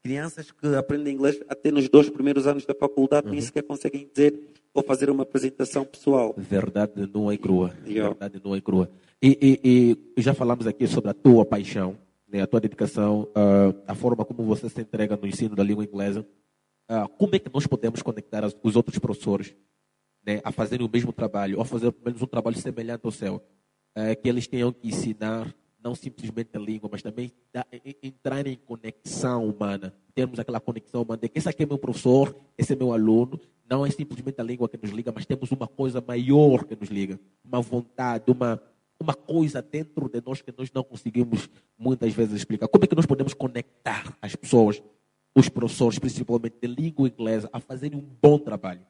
[0.03, 4.39] crianças que aprendem inglês até nos dois primeiros anos da faculdade nem sequer conseguem dizer
[4.75, 6.35] ou fazer uma apresentação pessoal.
[6.37, 7.73] Verdade não é crua.
[7.87, 8.09] Yeah.
[8.11, 8.91] Verdade não é crua.
[9.23, 13.73] E, e- e já falamos aqui sobre a tua paixão, né, a tua dedicação, ah,
[13.87, 16.27] a forma como você se entrega no ensino da língua inglesa.
[16.89, 19.55] Ah, como é que nós podemos conectar as- os outros professores
[20.27, 23.11] né, a fazerem o mesmo trabalho, ou a fazer pelo menos um trabalho semelhante ao
[23.13, 23.41] seu?
[23.95, 28.47] Eh, que eles tenham que ensinar não simplesmente a língua, mas também da- en- entrar
[28.47, 29.93] em conexão humana.
[30.15, 33.41] Termos aquela conexão humana de que esse aqui é meu professor, esse é meu aluno.
[33.69, 36.91] Não é simplesmente a língua que nos liga, mas temos uma coisa maior que nos
[36.91, 37.19] liga.
[37.45, 38.61] Uma vontade, uma,
[39.01, 42.69] uma coisa dentro de nós que nós não conseguimos muitas vezes explicar.
[42.69, 44.83] Como é que nós podemos conectar as pessoas,
[45.35, 48.83] os professores, principalmente de língua inglesa, a fazerem um bom trabalho?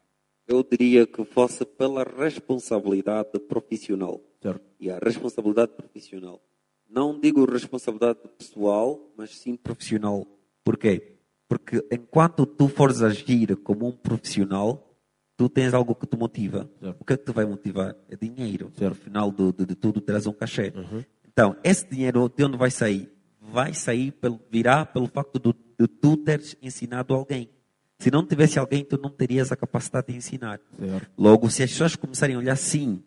[0.48, 4.20] Eu diria que fosse pela responsabilidade profissional.
[4.42, 4.60] Certo?
[4.80, 6.40] E a responsabilidade profissional.
[6.92, 10.26] Não digo responsabilidade pessoal, mas sim profissional.
[10.64, 11.16] Por quê?
[11.48, 14.94] Porque enquanto tu fores agir como um profissional,
[15.36, 16.70] tu tens algo que te motiva.
[16.80, 16.96] Certo.
[17.00, 17.96] O que é que te vai motivar?
[18.08, 18.70] É dinheiro.
[18.76, 18.94] Certo.
[18.94, 20.72] No final de, de- de tudo, terás um cachê.
[21.26, 23.10] Então, esse dinheiro de onde vai sair?
[23.40, 27.48] Vai sair, pelo, virá pelo facto de, de tu teres ensinado alguém.
[27.98, 30.60] Se não tivesse alguém, tu não terias a capacidade de ensinar.
[30.78, 31.10] Certo.
[31.18, 33.02] Logo, se as pessoas começarem a olhar assim,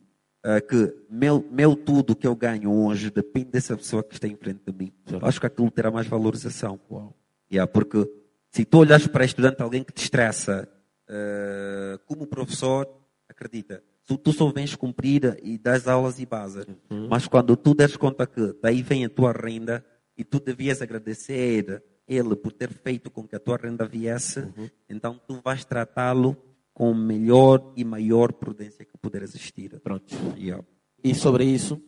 [0.47, 4.35] ah, que meu, meu tudo que eu ganho hoje depende dessa pessoa que está em
[4.35, 6.79] frente de mim, acho que aquilo terá mais valorização.
[6.87, 7.17] Uau.
[7.51, 8.07] Yeah, porque
[8.51, 10.69] se tu olhas para estudante alguém que te estressa,
[11.09, 12.87] ah, como professor,
[13.27, 16.63] acredita, tu, tu só vens cumprir e das aulas e base.
[17.09, 19.83] Mas quando tu deres conta que daí vem a tua renda
[20.15, 24.47] e tu devias agradecer ele por ter feito com que a tua renda viesse,
[24.87, 26.37] então tu vais tratá-lo
[26.75, 29.79] com melhor e maior prudência que puder existir.
[29.79, 30.13] Pronto.
[30.37, 30.63] Yeah.
[31.01, 31.81] E sobre isso,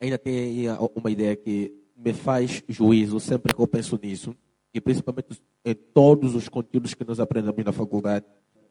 [0.00, 4.34] ainda tem uma ideia que me faz juízo sempre que eu penso nisso,
[4.74, 8.26] e principalmente em todos os conteúdos que nós aprendemos na faculdade,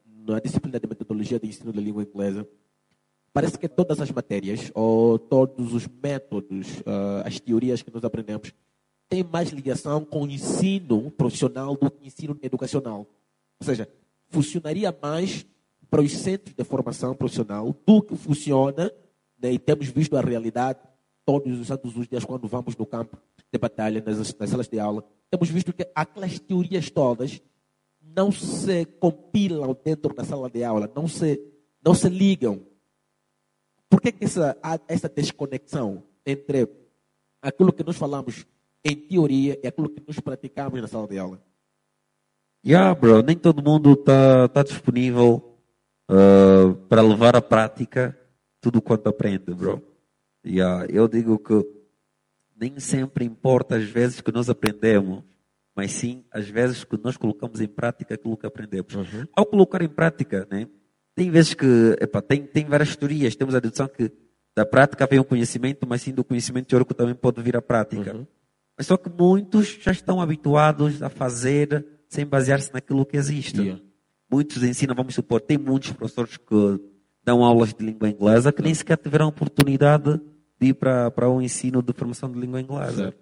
[0.06, 2.46] na disciplina de metodologia de ensino da língua inglesa.
[3.32, 8.52] Parece que todas as matérias, ou todos os métodos, ah, as teorias que nós aprendemos,
[9.08, 13.08] têm mais ligação com o ensino profissional do que ensino educacional.
[13.60, 13.88] Ou seja,
[14.28, 15.46] funcionaria mais
[15.92, 18.90] para os centros de formação profissional do que funciona,
[19.38, 20.80] né, e temos visto a realidade
[21.26, 23.18] todos os santos os dias quando vamos no campo
[23.52, 27.42] de batalha, nas, nas salas de aula, temos visto que aquelas teorias todas
[28.02, 31.42] não se compilam dentro da sala de aula, não se,
[31.84, 32.66] não se ligam.
[33.90, 36.70] Por que, que essa, há essa desconexão entre
[37.42, 38.46] aquilo que nós falamos
[38.84, 41.44] em teoria e aquilo que nós praticamos na sala de aula?
[42.66, 45.51] Yeah, bro, nem todo mundo está tá disponível
[46.12, 48.18] uh, para levar à prática
[48.60, 49.82] tudo quanto aprende, bro.
[50.46, 51.66] Yeah, eu digo que
[52.60, 55.24] nem sempre importa as vezes que nós aprendemos,
[55.76, 58.94] mas sim as vezes que nós colocamos em prática aquilo que aprendemos.
[58.94, 59.26] Uhum.
[59.36, 60.68] Ao colocar em prática, né,
[61.16, 64.12] tem vezes que, epa, tem, tem várias teorias, temos a dedução que
[64.56, 68.16] da prática vem o conhecimento, mas sim do conhecimento teórico também pode vir à prática.
[68.16, 68.28] Uhum.
[68.78, 73.62] Mas só que muitos já estão habituados a fazer sem basear-se naquilo que existe.
[73.62, 73.82] Yeah.
[74.32, 76.80] Muitos ensinam, vamos supor, tem muitos professores que
[77.24, 80.20] dão aulas de língua inglesa que nem sequer tiveram a oportunidade
[80.60, 83.04] de ir para, para o ensino de formação de língua inglesa.
[83.04, 83.18] Certo.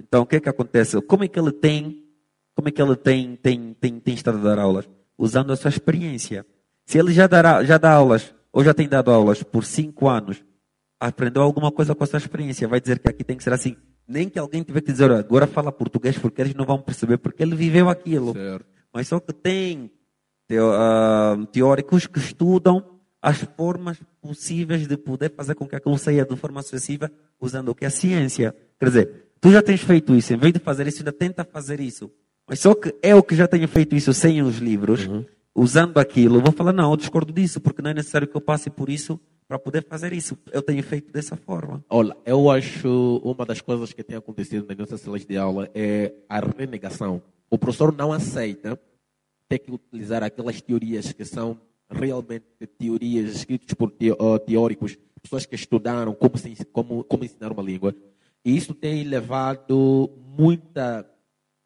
[0.00, 1.00] Então, o que é que acontece?
[1.02, 2.04] Como é que ele tem,
[2.54, 4.88] como é que ele tem, tem, tem, tem estado a dar aulas?
[5.16, 6.46] Usando a sua experiência.
[6.84, 10.44] Se ele já, dará, já dá aulas, ou já tem dado aulas por cinco anos,
[10.98, 13.76] aprendeu alguma coisa com a sua experiência, vai dizer que aqui tem que ser assim.
[14.06, 17.18] Nem que alguém tiver que dizer, "Olha, agora fala português, porque eles não vão perceber,
[17.18, 18.32] porque ele viveu aquilo.
[18.32, 18.66] Certo.
[18.92, 19.90] Mas só que tem
[21.52, 22.84] teóricos que estudam
[23.20, 27.74] as formas possíveis de poder fazer com que aquilo saia de forma sucessiva usando o
[27.74, 28.54] que é a ciência.
[28.78, 31.80] Quer dizer, tu já tens feito isso, em vez de fazer isso, ainda tenta fazer
[31.80, 32.10] isso.
[32.46, 35.08] Mas só que eu que já tenho feito isso sem os livros,
[35.54, 38.68] usando aquilo, vou falar, não, eu discordo disso, porque não é necessário que eu passe
[38.68, 40.36] por isso para poder fazer isso.
[40.52, 41.84] Eu tenho feito dessa forma.
[41.88, 46.12] Olha, eu acho uma das coisas que tem acontecido nas nossas salas de aula é
[46.28, 47.22] a renegação.
[47.48, 48.78] O professor não aceita
[49.48, 52.44] ter que utilizar aquelas teorias que são realmente
[52.78, 57.62] teorias escritas por te- uh, teóricos, pessoas que estudaram como, se, como, como ensinar uma
[57.62, 57.94] língua.
[58.44, 61.08] E isso tem levado muita,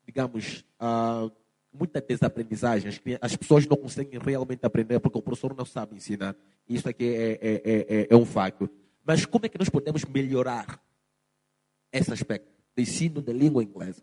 [0.06, 1.30] digamos, a
[1.72, 2.90] muita desaprendizagem.
[3.20, 6.36] As pessoas não conseguem realmente aprender porque o professor não sabe ensinar.
[6.68, 8.68] Isso aqui é, é, é, é, é um facto.
[9.04, 10.82] Mas como é que nós podemos melhorar
[11.92, 14.02] esse aspecto do ensino da língua inglesa?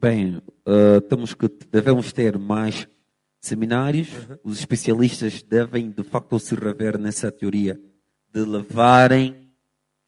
[0.00, 2.88] Bem, eh, temos que devemos ter mais
[3.40, 4.08] seminários.
[4.44, 7.80] Os especialistas devem de facto se rever nessa teoria
[8.32, 9.50] de levarem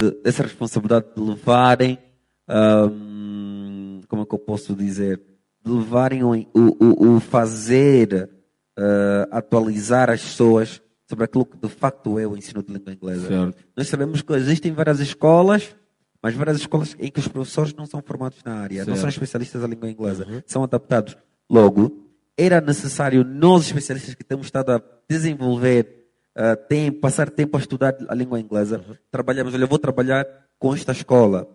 [0.01, 1.99] de, essa responsabilidade de levarem
[2.47, 5.21] ahm, como é que eu posso dizer
[5.65, 8.29] de levarem o, o, o fazer
[8.77, 13.29] eh, atualizar as pessoas sobre aquilo que de facto é o ensino de língua inglesa.
[13.29, 13.65] Certo.
[13.77, 15.77] Nós sabemos que existem várias escolas,
[16.23, 19.01] mas várias escolas em que os professores não são formados na área, não Certo.
[19.01, 21.17] são especialistas da língua inglesa, são adaptados.
[21.51, 22.02] Logo,
[22.37, 27.95] era necessário nós, especialistas que temos estado a desenvolver ah, tempo, passar tempo a estudar
[28.09, 30.27] a língua inglesa, trabalhamos, olha, eu vou trabalhar
[30.59, 31.47] com esta escola.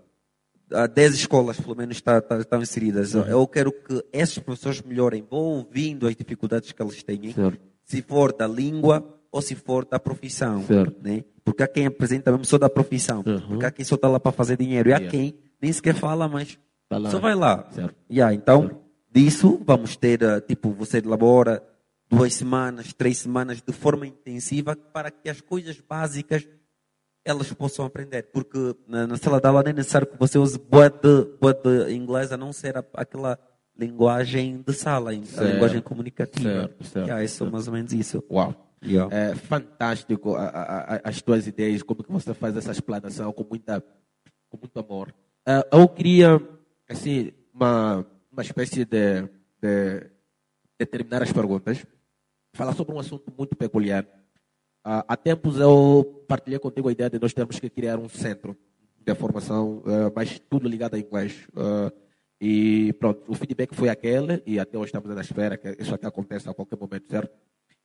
[0.71, 3.13] Há 10 escolas, pelo menos, está, estão inseridas.
[3.13, 7.57] Eu quero que esses professores melhorem, vou ouvindo as dificuldades que eles têm, Certo.
[7.85, 10.63] se for da língua ou se for da profissão.
[10.63, 10.95] Certo.
[11.01, 11.23] Né?
[11.45, 13.23] Porque há quem apresenta mesmo só da profissão.
[13.25, 13.39] Uhum.
[13.47, 14.89] Porque há quem só está lá para fazer dinheiro.
[14.89, 15.09] E há Yeah.
[15.09, 16.59] quem nem sequer fala, mas
[16.89, 17.65] Tá só vai lá.
[17.71, 17.95] Certo.
[18.11, 18.81] Yeah, então,
[19.21, 21.63] disso, vamos ter, ah, tipo, você elabora
[22.09, 26.47] duas semanas, três semanas de forma intensiva para que as coisas básicas
[27.25, 28.29] elas possam aprender.
[28.31, 31.53] Porque na, na sala de aula nem é necessário que você use boa de, boa
[31.53, 33.37] de inglês, a não ser a- aquela
[33.77, 35.51] linguagem de sala, a Certo.
[35.53, 36.49] linguagem comunicativa.
[36.49, 38.23] Certo, certo, Yeah, é só mais ou menos isso.
[38.31, 38.53] Uau!
[38.85, 39.13] Yeah.
[39.15, 43.43] É fantástico a- a- a- as tuas ideias, como que você faz essa explanação com,
[43.49, 43.83] muita,
[44.49, 45.13] com muito amor.
[45.45, 46.39] Ah, eu queria,
[46.89, 48.05] assim, uma,
[48.37, 49.23] uma espécie de,
[49.59, 50.11] de,
[50.79, 51.83] de terminar as perguntas,
[52.53, 54.05] falar sobre um assunto muito peculiar.
[54.83, 58.55] Há tempos eu partilhei contigo a ideia de nós termos que criar um centro
[58.99, 61.47] de formação, ah, mas tudo ligado a inglês.
[61.55, 61.91] Ah,
[62.39, 66.05] e pronto, o feedback foi aquele, e até hoje estamos na espera que isso aqui
[66.05, 67.35] aconteça a qualquer momento, certo?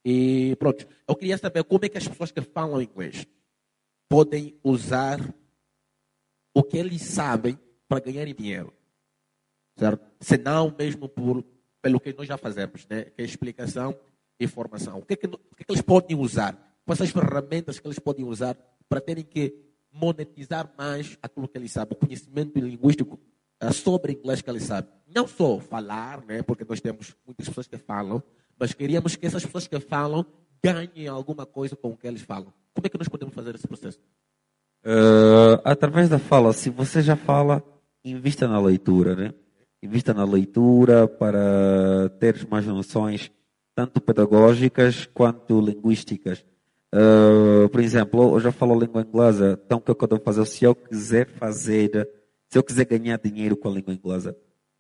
[0.05, 3.27] E pronto, eu queria saber como é que as pessoas que falam inglês
[4.07, 5.19] podem usar
[6.55, 8.71] o que eles sabem para ganharem dinheiro,
[9.83, 10.07] certo?
[10.21, 11.45] Senão mesmo por,
[11.81, 13.05] pelo que nós já fazemos, né?
[13.05, 13.97] Que é explicação
[14.38, 14.99] e formação.
[14.99, 16.57] O que, é que, o que, é que eles podem usar?
[16.85, 18.57] Quais as ferramentas que eles podem usar
[18.88, 19.55] para terem que
[19.92, 23.21] monetizar mais aquilo que eles sabem, o conhecimento linguístico
[23.61, 24.90] eh, sobre inglês que eles sabem.
[25.14, 26.42] Não só falar, né?
[26.42, 28.23] Porque nós temos muitas pessoas que falam,
[28.59, 30.25] mas queríamos que essas pessoas que falam
[30.64, 32.53] ganhem alguma coisa com o que eles falam.
[32.73, 33.99] Como é que nós podemos fazer esse processo?
[34.85, 37.62] Uh, através da fala, se você já fala,
[38.05, 39.35] invista na leitura, né?
[39.83, 43.31] Invista na leitura para ter mais noções,
[43.75, 46.45] tanto pedagógicas quanto linguísticas.
[46.95, 50.45] Uh, por exemplo, eu já falo língua inglesa, então o que eu devo fazer?
[50.47, 52.09] Se eu quiser fazer,
[52.51, 54.37] se eu quiser ganhar dinheiro com a língua inglesa,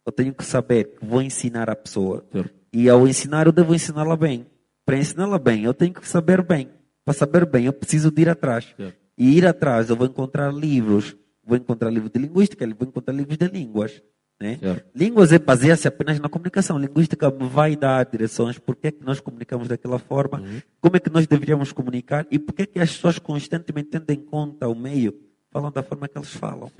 [0.06, 2.24] eu tenho que saber que vou ensinar a pessoa.
[2.72, 4.46] E ao ensinar, eu devo ensiná-la bem.
[4.84, 6.68] Para ensiná-la bem, eu tenho que saber bem.
[7.04, 8.74] Para saber bem, eu preciso de ir atrás.
[8.76, 8.96] Certo.
[9.16, 11.16] E ir atrás, eu vou encontrar livros.
[11.44, 14.02] Vou encontrar livros de linguística, vou encontrar livros de línguas.
[14.40, 14.58] Né?
[14.58, 14.90] Certo.
[14.94, 16.78] Línguas é baseia-se apenas na comunicação.
[16.78, 18.58] Linguística vai dar direções.
[18.58, 20.42] Por que, é que nós comunicamos daquela forma?
[20.80, 22.26] Como é que nós deveríamos comunicar?
[22.30, 25.14] E por que, é que as pessoas constantemente tendo em conta o meio,
[25.50, 26.70] falam da forma que eles falam?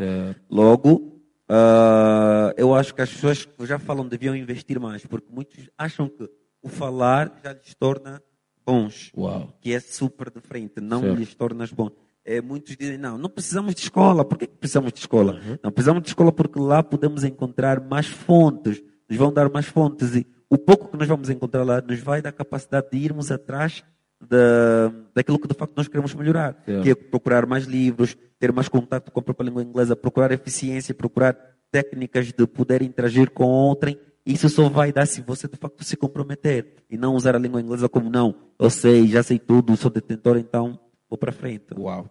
[0.51, 5.69] Logo, ah, eu acho que as pessoas que já falam deviam investir mais, porque muitos
[5.77, 6.29] acham que
[6.63, 8.23] o falar já lhes torna
[8.65, 9.53] bons, Uau.
[9.61, 11.19] que é super diferente, não Certo.
[11.19, 11.93] lhes torna bons.
[12.25, 14.25] É, muitos dizem, não, não precisamos de escola.
[14.25, 15.41] Por que precisamos de escola?
[15.63, 20.15] Não precisamos de escola porque lá podemos encontrar mais fontes, nos vão dar mais fontes
[20.15, 23.83] e o pouco que nós vamos encontrar lá nos vai dar capacidade de irmos atrás
[24.21, 26.83] da, daquilo que de facto nós queremos melhorar, Certo.
[26.83, 30.95] que é procurar mais livros, ter mais contato com a própria língua inglesa, procurar eficiência,
[30.95, 31.37] procurar
[31.71, 33.99] técnicas de poder interagir com outrem.
[34.25, 37.61] Isso só vai dar se você de facto se comprometer e não usar a língua
[37.61, 38.35] inglesa como não.
[38.59, 40.79] Eu sei, já sei tudo, sou detentor, então
[41.13, 41.75] vou para frente.
[41.77, 42.11] Uau.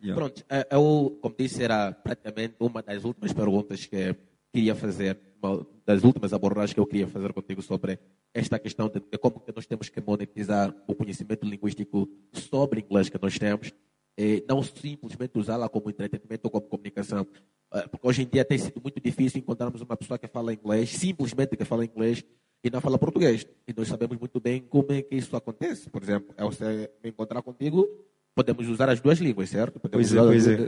[0.00, 0.14] Yeah.
[0.14, 4.14] Pronto, eu, como disse, era praticamente uma das últimas perguntas que
[4.52, 7.98] queria fazer, uma das últimas abordagens que eu queria fazer contigo sobre
[8.32, 13.18] esta questão de, como que nós temos que monetizar o conhecimento linguístico sobre inglês que
[13.20, 13.72] nós temos,
[14.16, 17.26] e não simplesmente usá-la como entretenimento ou como comunicação.
[17.74, 20.90] Eh, Porque hoje em dia tem sido muito difícil encontrarmos uma pessoa que fala inglês,
[20.90, 22.24] simplesmente que fala inglês,
[22.62, 23.46] e não fala português.
[23.66, 25.90] E nós sabemos muito bem como é que isso acontece.
[25.90, 27.88] Por exemplo, é você me encontrar contigo,
[28.36, 29.80] podemos usar as duas línguas, certo?
[29.80, 30.22] Podemos, é, usar,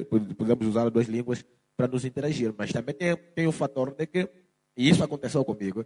[0.09, 1.45] duas- podemos usar as duas línguas
[1.77, 2.53] para nos interagir.
[2.57, 4.29] Mas também tem, tem o fator de que,
[4.77, 5.85] e isso aconteceu comigo,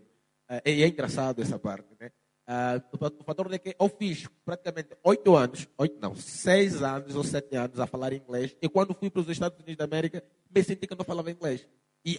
[0.48, 2.10] eh, e é engraçado essa parte, né?
[2.46, 6.82] Ah, o fa- o fator de que eu fiz praticamente oito anos, oito não, seis
[6.82, 9.84] anos ou sete anos a falar inglês, e quando fui para os Estados Unidos da
[9.84, 10.22] América,
[10.54, 11.66] me senti que não falava inglês.
[12.04, 12.18] E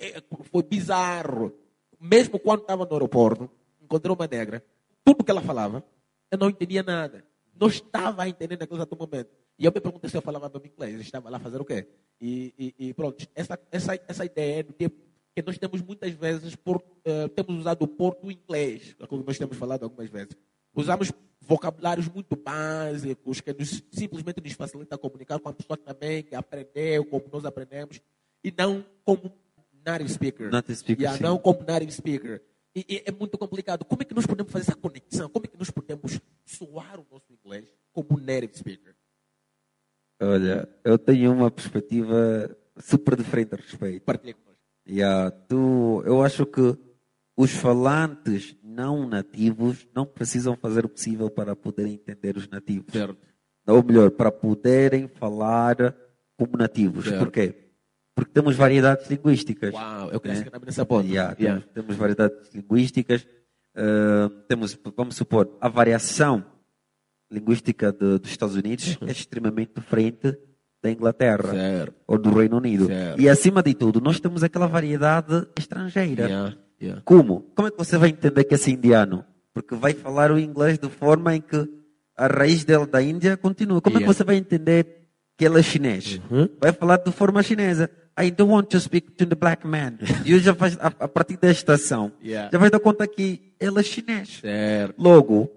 [0.51, 1.53] foi bizarro.
[1.99, 3.49] Mesmo quando estava no aeroporto,
[3.81, 4.63] encontrei uma negra,
[5.05, 5.83] tudo que ela falava,
[6.31, 7.23] eu não entendia nada.
[7.59, 9.29] Não estava a entender naquele momento.
[9.57, 11.01] E eu me perguntei se eu falava bem inglês.
[11.01, 11.87] Estava lá fazer o quê?
[12.19, 14.95] E, e, e pronto, essa, essa, essa ideia do tempo
[15.35, 19.37] que nós temos muitas vezes, por, eh, temos usado o porto inglês, é como nós
[19.37, 20.35] temos falado algumas vezes.
[20.75, 21.11] Usamos
[21.41, 27.03] vocabulários muito básicos que nos, simplesmente nos facilita comunicar com a pessoa também que aprendeu,
[27.05, 27.99] como nós aprendemos,
[28.43, 29.31] e não como
[29.85, 30.51] native speaker.
[30.51, 32.41] Native speaker, Yeah, não como native speaker.
[32.75, 33.85] E, e é muito complicado.
[33.85, 35.29] Como é que nós podemos fazer essa conexão?
[35.29, 38.95] Como é que nós podemos soar o nosso inglês como native speaker?
[40.21, 44.03] Olha, eu tenho uma perspectiva super diferente a respeito.
[44.03, 44.61] Partilhe connosco.
[44.87, 46.77] Yeah, tu, eu acho que
[47.35, 52.91] os falantes não nativos não precisam fazer o possível para poderem entender os nativos.
[52.91, 53.17] Certo.
[53.65, 55.95] Ou melhor, para poderem falar
[56.37, 57.05] como nativos.
[57.05, 57.19] Certo.
[57.19, 57.55] Por quê?
[58.15, 59.73] Porque temos variedades linguísticas.
[59.73, 60.39] Uau, eu queria né?
[60.39, 61.07] chegar também nessa ponta.
[61.07, 61.61] Yeah, Yeah.
[61.61, 63.27] Temos, temos variedades linguísticas.
[63.75, 66.45] ah, temos, vamos supor, a variação
[67.33, 70.37] linguística de- dos Estados Unidos é extremamente diferente
[70.81, 71.55] da Inglaterra Uhum.
[71.55, 71.93] Certo.
[72.07, 72.87] ou do Reino Unido.
[72.87, 73.21] Certo.
[73.21, 76.25] E acima de tudo, nós temos aquela variedade estrangeira.
[76.25, 77.01] Yeah, yeah.
[77.05, 77.41] Como?
[77.55, 79.23] Como é que você vai entender que esse indiano?
[79.53, 81.67] Porque vai falar o inglês de forma em que
[82.17, 83.81] a raiz dele da Índia continua.
[83.81, 84.11] Como é Yeah.
[84.11, 86.19] que você vai entender que ele é chinês?
[86.29, 86.49] Uhum.
[86.59, 87.89] Vai falar de forma chinesa.
[88.19, 89.93] I don't want to speak to the black man.
[90.25, 93.83] E já faz, a, a partir da estação, já vai dar conta que ele é
[93.83, 94.39] chinês.
[94.41, 94.93] Certo.
[95.01, 95.49] Logo,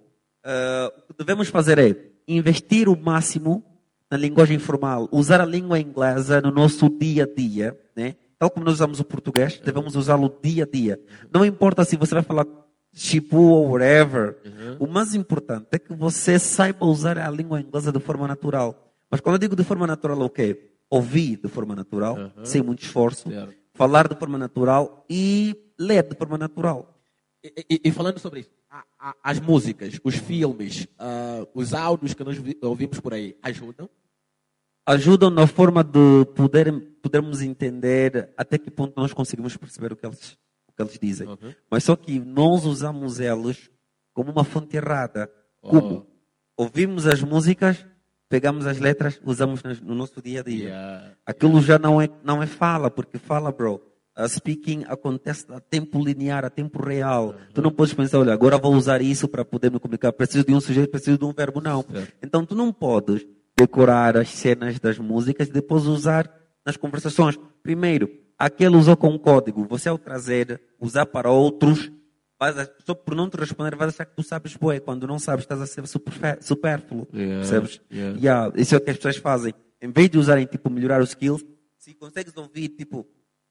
[0.46, 1.96] eh, o que devemos fazer é
[2.28, 3.64] investir o máximo
[4.10, 8.14] na linguagem formal, usar a língua inglesa no nosso dia a dia, né?
[8.38, 11.00] Tal como nós usamos o português, devemos usá-lo dia a dia.
[11.32, 12.46] Não importa se você vai falar
[12.92, 14.36] chipu ou whatever.
[14.78, 18.92] O mais importante é que você saiba usar a língua inglesa de forma natural.
[19.10, 20.70] Mas quando eu digo de forma natural, o quê?
[20.88, 23.28] Ouvir de forma natural, sem muito esforço,
[23.74, 26.94] falar de forma natural e ler de forma natural.
[27.42, 28.50] E, e- e falando sobre isso,
[29.22, 33.88] as músicas, os filmes, ah, os áudios que nós vi- ouvimos por aí, ajudam?
[34.86, 40.06] ajudam na forma de poder, podermos entender até que ponto nós conseguimos perceber o que
[40.06, 40.38] eles,
[40.68, 41.26] o que eles dizem.
[41.28, 41.52] Uhum.
[41.68, 43.68] Mas só que nós usamos eles
[44.14, 45.30] como uma fonte errada.
[45.60, 45.70] Oh.
[45.70, 46.06] Como?
[46.56, 47.84] Ouvimos as músicas,
[48.28, 50.68] pegamos as letras, usamos no nosso dia a dia.
[50.68, 51.16] Yeah.
[51.26, 53.82] Aquilo já não é, não é fala, porque fala, bro.
[54.16, 57.34] A speaking acontece a tempo linear, a tempo real.
[57.52, 60.10] Tu não podes pensar, olha, agora vou usar isso para poder me comunicar.
[60.12, 61.82] Preciso de um sujeito, preciso de um verbo, não.
[61.82, 62.12] Certo.
[62.22, 63.26] Então tu não podes
[63.58, 66.30] decorar as cenas das músicas e depois usar
[66.64, 67.38] nas conversações.
[67.62, 68.08] Primeiro,
[68.38, 69.66] aquele usou com um código.
[69.68, 71.92] Você ao trazer, usar para outros,
[72.40, 72.52] a-
[72.86, 74.80] só por não te responder, vais achar que tu sabes bué.
[74.80, 77.06] Quando não sabes, estás a ser superfe- supérfluo.
[77.12, 77.80] Yeah, Percebes?
[77.92, 78.18] yeah.
[78.18, 79.52] Yeah, isso é o que as pessoas fazem.
[79.80, 81.44] Em vez de usarem, tipo, melhorar os skills,
[81.78, 83.06] se consegues ouvir, tipo,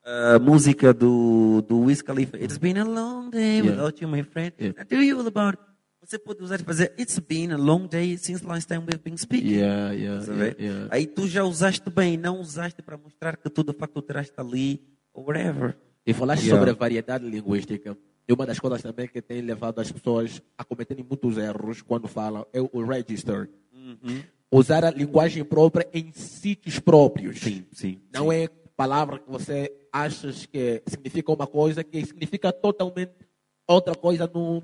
[0.05, 2.37] A música do, do Wiz Khalifa.
[2.37, 3.71] It's been a long day Yeah.
[3.71, 4.53] without you, my friend.
[4.59, 4.79] Yeah.
[4.79, 5.57] I tell you all about.
[5.99, 9.17] Você pode usar e fazer It's been a long day since last time we've been
[9.17, 9.55] speaking.
[9.55, 10.87] Yeah, yeah.
[10.91, 14.79] Aí tu já usaste bem, não usaste para mostrar que tu de facto tiraste ali,
[15.11, 15.75] ou whatever.
[16.05, 17.97] E falaste sobre a variedade linguística.
[18.27, 22.07] E uma das coisas também que tem levado as pessoas a cometerem muitos erros quando
[22.07, 23.49] falam é o register.
[23.73, 24.21] Uhum.
[24.51, 27.39] Usar a linguagem própria em sítios próprios.
[27.39, 27.99] Sim, sim.
[28.13, 28.47] Não é
[28.77, 33.13] palavra que você acha que significa uma coisa que significa totalmente
[33.65, 34.59] outra coisa num,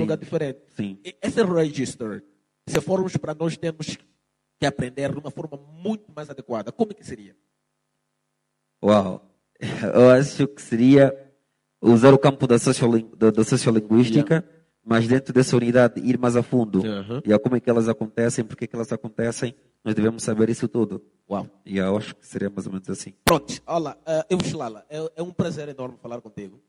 [0.00, 0.60] lugar diferente.
[0.76, 0.98] Sim.
[1.22, 2.24] Esse register,
[2.66, 3.96] se formos para nós temos
[4.58, 7.36] que aprender de uma forma muito mais adequada, como é que seria?
[8.82, 9.24] Uau.
[9.94, 11.14] Eu acho que seria
[11.80, 14.44] usar o campo da, sociolin- da, da sociolinguística,
[14.84, 16.80] mas dentro dessa unidade ir mais a fundo.
[16.82, 17.20] Uhum.
[17.24, 19.54] E a como é que elas acontecem, por que elas acontecem,
[19.84, 21.02] nós devemos saber isso tudo.
[21.30, 21.46] Uau.
[21.64, 23.12] E eu acho que seria mais ou menos assim.
[23.24, 26.60] Pronto, olha, eh, eu Xilala, é, é um prazer enorme falar contigo.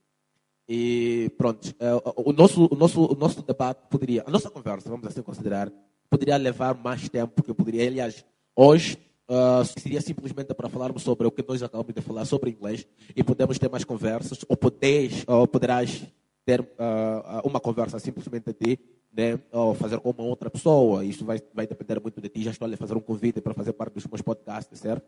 [0.67, 5.07] E pronto, eh, o, nosso, o, nosso, o nosso debate poderia, a nossa conversa, vamos
[5.07, 5.71] assim considerar,
[6.09, 7.87] poderia levar mais tempo que eu poderia.
[7.87, 8.97] Aliás, hoje
[9.31, 13.23] ah, seria simplesmente para falarmos sobre o que nós acabamos de falar sobre inglês e
[13.23, 16.03] podemos ter mais conversas, ou, podes, ou poderás
[16.43, 18.79] ter ah, uma conversa simplesmente ti,
[19.11, 19.39] né?
[19.51, 21.03] ou fazer com uma outra pessoa.
[21.03, 22.43] Isso vai, vai depender muito de ti.
[22.43, 25.03] Já estou a lhe fazer um convite para fazer parte dos meus podcasts, certo?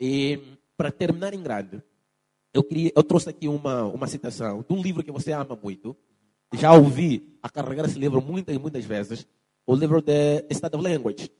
[0.00, 0.38] E
[0.76, 1.82] para terminar em grande,
[2.52, 5.96] eu, queria, eu trouxe aqui uma, uma citação de um livro que você ama muito.
[6.54, 9.26] Já ouvi a carregar esse livro muitas e muitas vezes.
[9.66, 11.30] O livro de State of Language.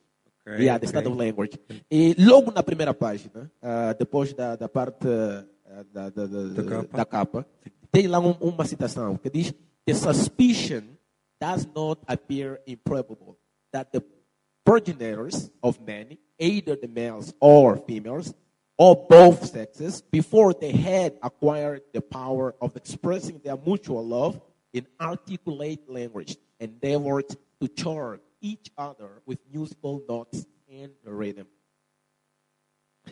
[0.40, 0.88] Ok, yeah, The ok.
[0.88, 1.52] State of Language.
[1.90, 7.04] E logo na primeira página, ah, depois da, da parte ah, da, da, da, da
[7.04, 7.46] capa,
[7.92, 9.54] tem lá um- uma citação que diz:
[9.84, 10.82] The suspicion
[11.40, 13.38] does not appear improbable
[13.72, 14.02] that the
[14.64, 18.34] progenitors of men, either the males or females,
[18.78, 24.40] or both sexes, before they had acquired the power of expressing their mutual love
[24.72, 27.28] in articulate language, endeavored
[27.60, 31.46] to charm each other with musical notes and rhythm.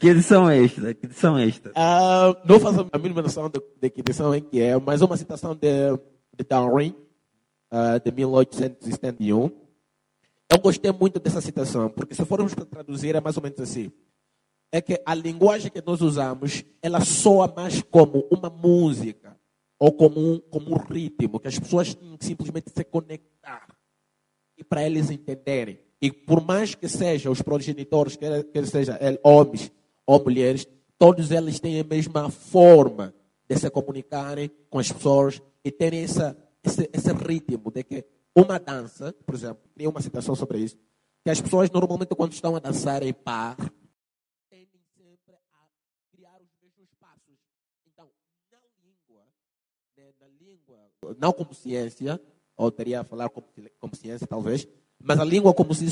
[0.00, 0.94] Que edição é esta?
[0.94, 1.72] Que edição esta?
[1.74, 5.16] Ah, não faço a mínima noção de, de que edição é que é, mas uma
[5.16, 5.96] citação de,
[6.36, 6.94] de Darwin,
[7.70, 9.50] ah, de 1871.
[10.50, 13.92] Eu gostei muito dessa citação, porque se formos para traduzir é mais ou menos assim.
[14.70, 19.38] É que a linguagem que nós usamos, ela soa mais como uma música,
[19.78, 23.68] ou como um, como um ritmo, que as pessoas têm que simplesmente se conectar
[24.56, 25.78] e para eles entenderem.
[26.00, 29.70] E por mais que sejam os progenitores, quer, quer seja el- homens
[30.06, 30.66] ou mulheres,
[30.98, 33.12] todos eles têm a mesma forma
[33.48, 38.04] de se comunicarem com as pessoas e terem essa, esse, esse ritmo de que
[38.36, 40.76] uma dança, por exemplo, tem uma citação sobre isso,
[41.24, 43.56] que as pessoas normalmente quando estão a dançar em par,
[44.48, 45.66] tendem sempre a
[46.16, 47.36] criar os mesmos passos.
[47.92, 48.08] Então,
[48.52, 49.24] na língua,
[49.96, 50.78] né, na língua,
[51.18, 52.20] não como ciência,
[52.56, 53.46] ou teria a falar como,
[53.80, 54.66] como ciência talvez,
[55.02, 55.86] mas a língua como se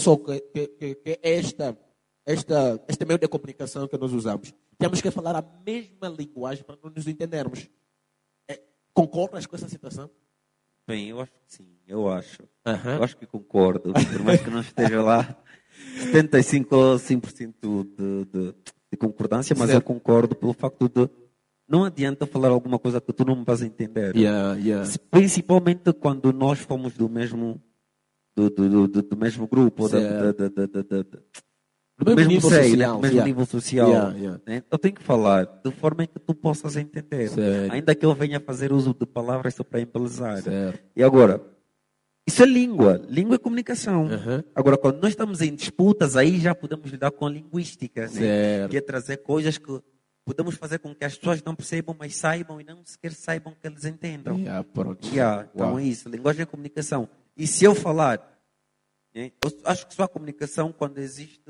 [0.52, 1.76] que, que esta,
[2.24, 4.52] esta, este meio de comunicação que nós usamos.
[4.78, 7.68] Temos que falar a mesma linguagem para nos entendermos.
[8.48, 8.60] É,
[8.92, 10.10] concordas com essa situação?
[10.86, 12.42] Bem, eu acho que sim, eu acho.
[12.64, 15.36] Eu acho que concordo, por mais que não esteja lá
[16.12, 18.54] 75 ou 100% de, de,
[18.92, 19.82] de concordância, mas Certo.
[19.82, 21.08] eu concordo pelo facto de
[21.68, 24.14] não adianta falar alguma coisa que tu não me vais entender.
[24.16, 24.88] Yeah, yeah.
[25.10, 27.60] Principalmente quando nós fomos do mesmo
[28.36, 29.98] do, do, do, do mesmo grupo, da,
[30.30, 31.02] da, da,
[31.98, 32.96] Do do mesmo nível seio, social, né?
[32.96, 33.26] do mesmo yeah.
[33.26, 33.88] nível social.
[33.88, 34.40] Yeah, yeah.
[34.46, 34.62] né?
[34.70, 37.30] Eu tenho que falar de forma em que tu possas entender.
[37.30, 37.72] Certo.
[37.72, 40.42] Ainda que eu venha fazer uso de palavras só para embelezar.
[40.42, 40.78] Certo.
[40.94, 41.40] E agora,
[42.28, 43.00] isso é língua.
[43.08, 44.04] Língua é comunicação.
[44.04, 44.42] Uhum.
[44.54, 48.06] Agora, quando nós estamos em disputas, aí já podemos lidar com a linguística.
[48.08, 48.68] Né?
[48.68, 49.80] Que é trazer coisas que
[50.26, 53.66] podemos fazer com que as pessoas não percebam, mas saibam e não sequer saibam que
[53.66, 54.36] eles entendam.
[54.36, 55.08] Yeah, pronto.
[55.08, 56.08] Yeah, então é isso.
[56.10, 57.08] Linguagem é comunicação.
[57.36, 58.18] E se eu falar,
[59.14, 61.40] né, eu acho que só há comunicação quando existe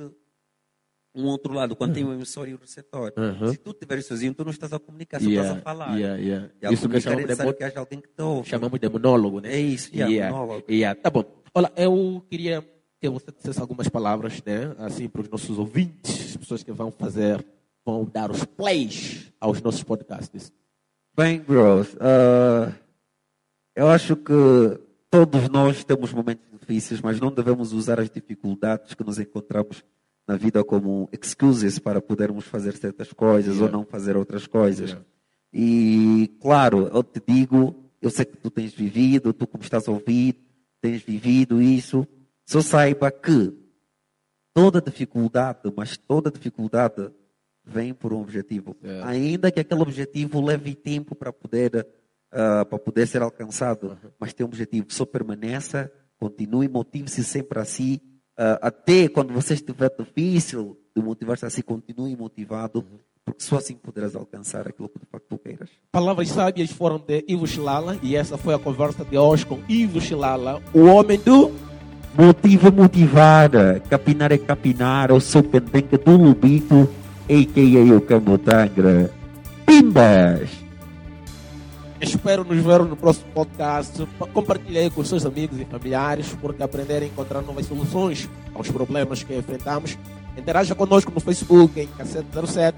[1.14, 3.12] um outro lado, quando tem o emissor e o receptor.
[3.16, 3.50] Uhum.
[3.50, 5.96] Se tu estiveres sozinho, tu não estás a comunicar, só Yeah, estás a falar.
[5.98, 6.50] yeah, yeah.
[6.62, 8.48] E Isso que é chamamos de, necessário mo- que haja alguém que te ouve.
[8.48, 9.54] chamamos de monólogo, né?
[9.54, 10.70] É isso, yeah, Yeah, monólogo.
[10.70, 11.00] yeah.
[11.00, 11.24] Tá bom.
[11.54, 12.60] Olha, eu queria
[13.00, 14.74] que você dissesse algumas palavras, né?
[14.78, 17.42] Assim, para os nossos ouvintes, as pessoas que vão fazer,
[17.84, 20.52] vão dar os plays aos nossos podcasts.
[21.16, 22.72] Bem, bros, ah,
[23.74, 24.32] eu acho que
[25.16, 29.82] todos nós temos momentos difíceis, mas não devemos usar as dificuldades que nos encontramos
[30.28, 33.78] na vida como excuses para podermos fazer certas coisas ou Yeah.
[33.78, 34.90] não fazer outras coisas.
[34.90, 35.06] Yeah.
[35.54, 39.90] E, claro, eu te digo, eu sei que tu tens vivido, tu como estás a
[39.90, 40.36] ouvir,
[40.82, 42.06] tens vivido isso,
[42.44, 43.54] só saiba que
[44.52, 47.10] toda dificuldade, mas toda dificuldade
[47.64, 48.76] vem por um objetivo.
[48.82, 49.00] É.
[49.04, 51.86] Ainda que aquele objetivo leve tempo para poder,
[52.36, 54.86] ah, para poder ser alcançado, mas tem um objetivo.
[54.90, 58.02] Só permaneça, continue, motive-se sempre a si.
[58.36, 62.84] ah, até quando você estiver difícil de motivar-se a si, continue motivado,
[63.24, 65.70] porque só assim poderás alcançar aquilo que de facto tu queiras.
[65.90, 70.00] Palavras sábias foram de Ivo Shilala e essa foi a conversa de hoje com Ivo
[70.00, 71.50] Shilala, o homem do
[72.18, 73.50] Motiva, motivar.
[73.90, 75.10] Capinar é capinar.
[75.10, 76.88] Eu sou pendenque do Lubito,
[77.28, 77.94] a.k.a.
[77.94, 79.10] o Camotangra.
[79.66, 80.65] Pimbas!
[82.06, 84.06] Espero nos ver no próximo podcast.
[84.18, 88.70] Pa- Compartilhe aí com seus amigos e familiares, porque aprender a encontrar novas soluções aos
[88.70, 89.98] problemas que enfrentamos.
[90.36, 92.74] Interaja conosco no Facebook, em Cassete07.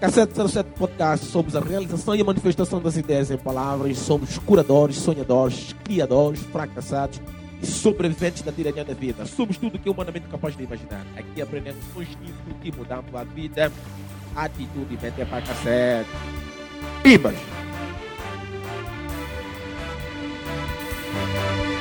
[0.00, 1.26] Cassete07 Podcast.
[1.26, 3.98] Somos a realização e a manifestação das ideias em palavras.
[3.98, 7.20] Somos curadores, sonhadores, criadores, fracassados
[7.62, 9.24] e sobreviventes da tirania da vida.
[9.26, 11.04] Somos tudo que é humanamente capaz de imaginar.
[11.16, 13.72] Aqui aprendemos com instinto e mudamos a vida.
[14.36, 16.08] Atitude e mente é para cassete.
[21.14, 21.77] Música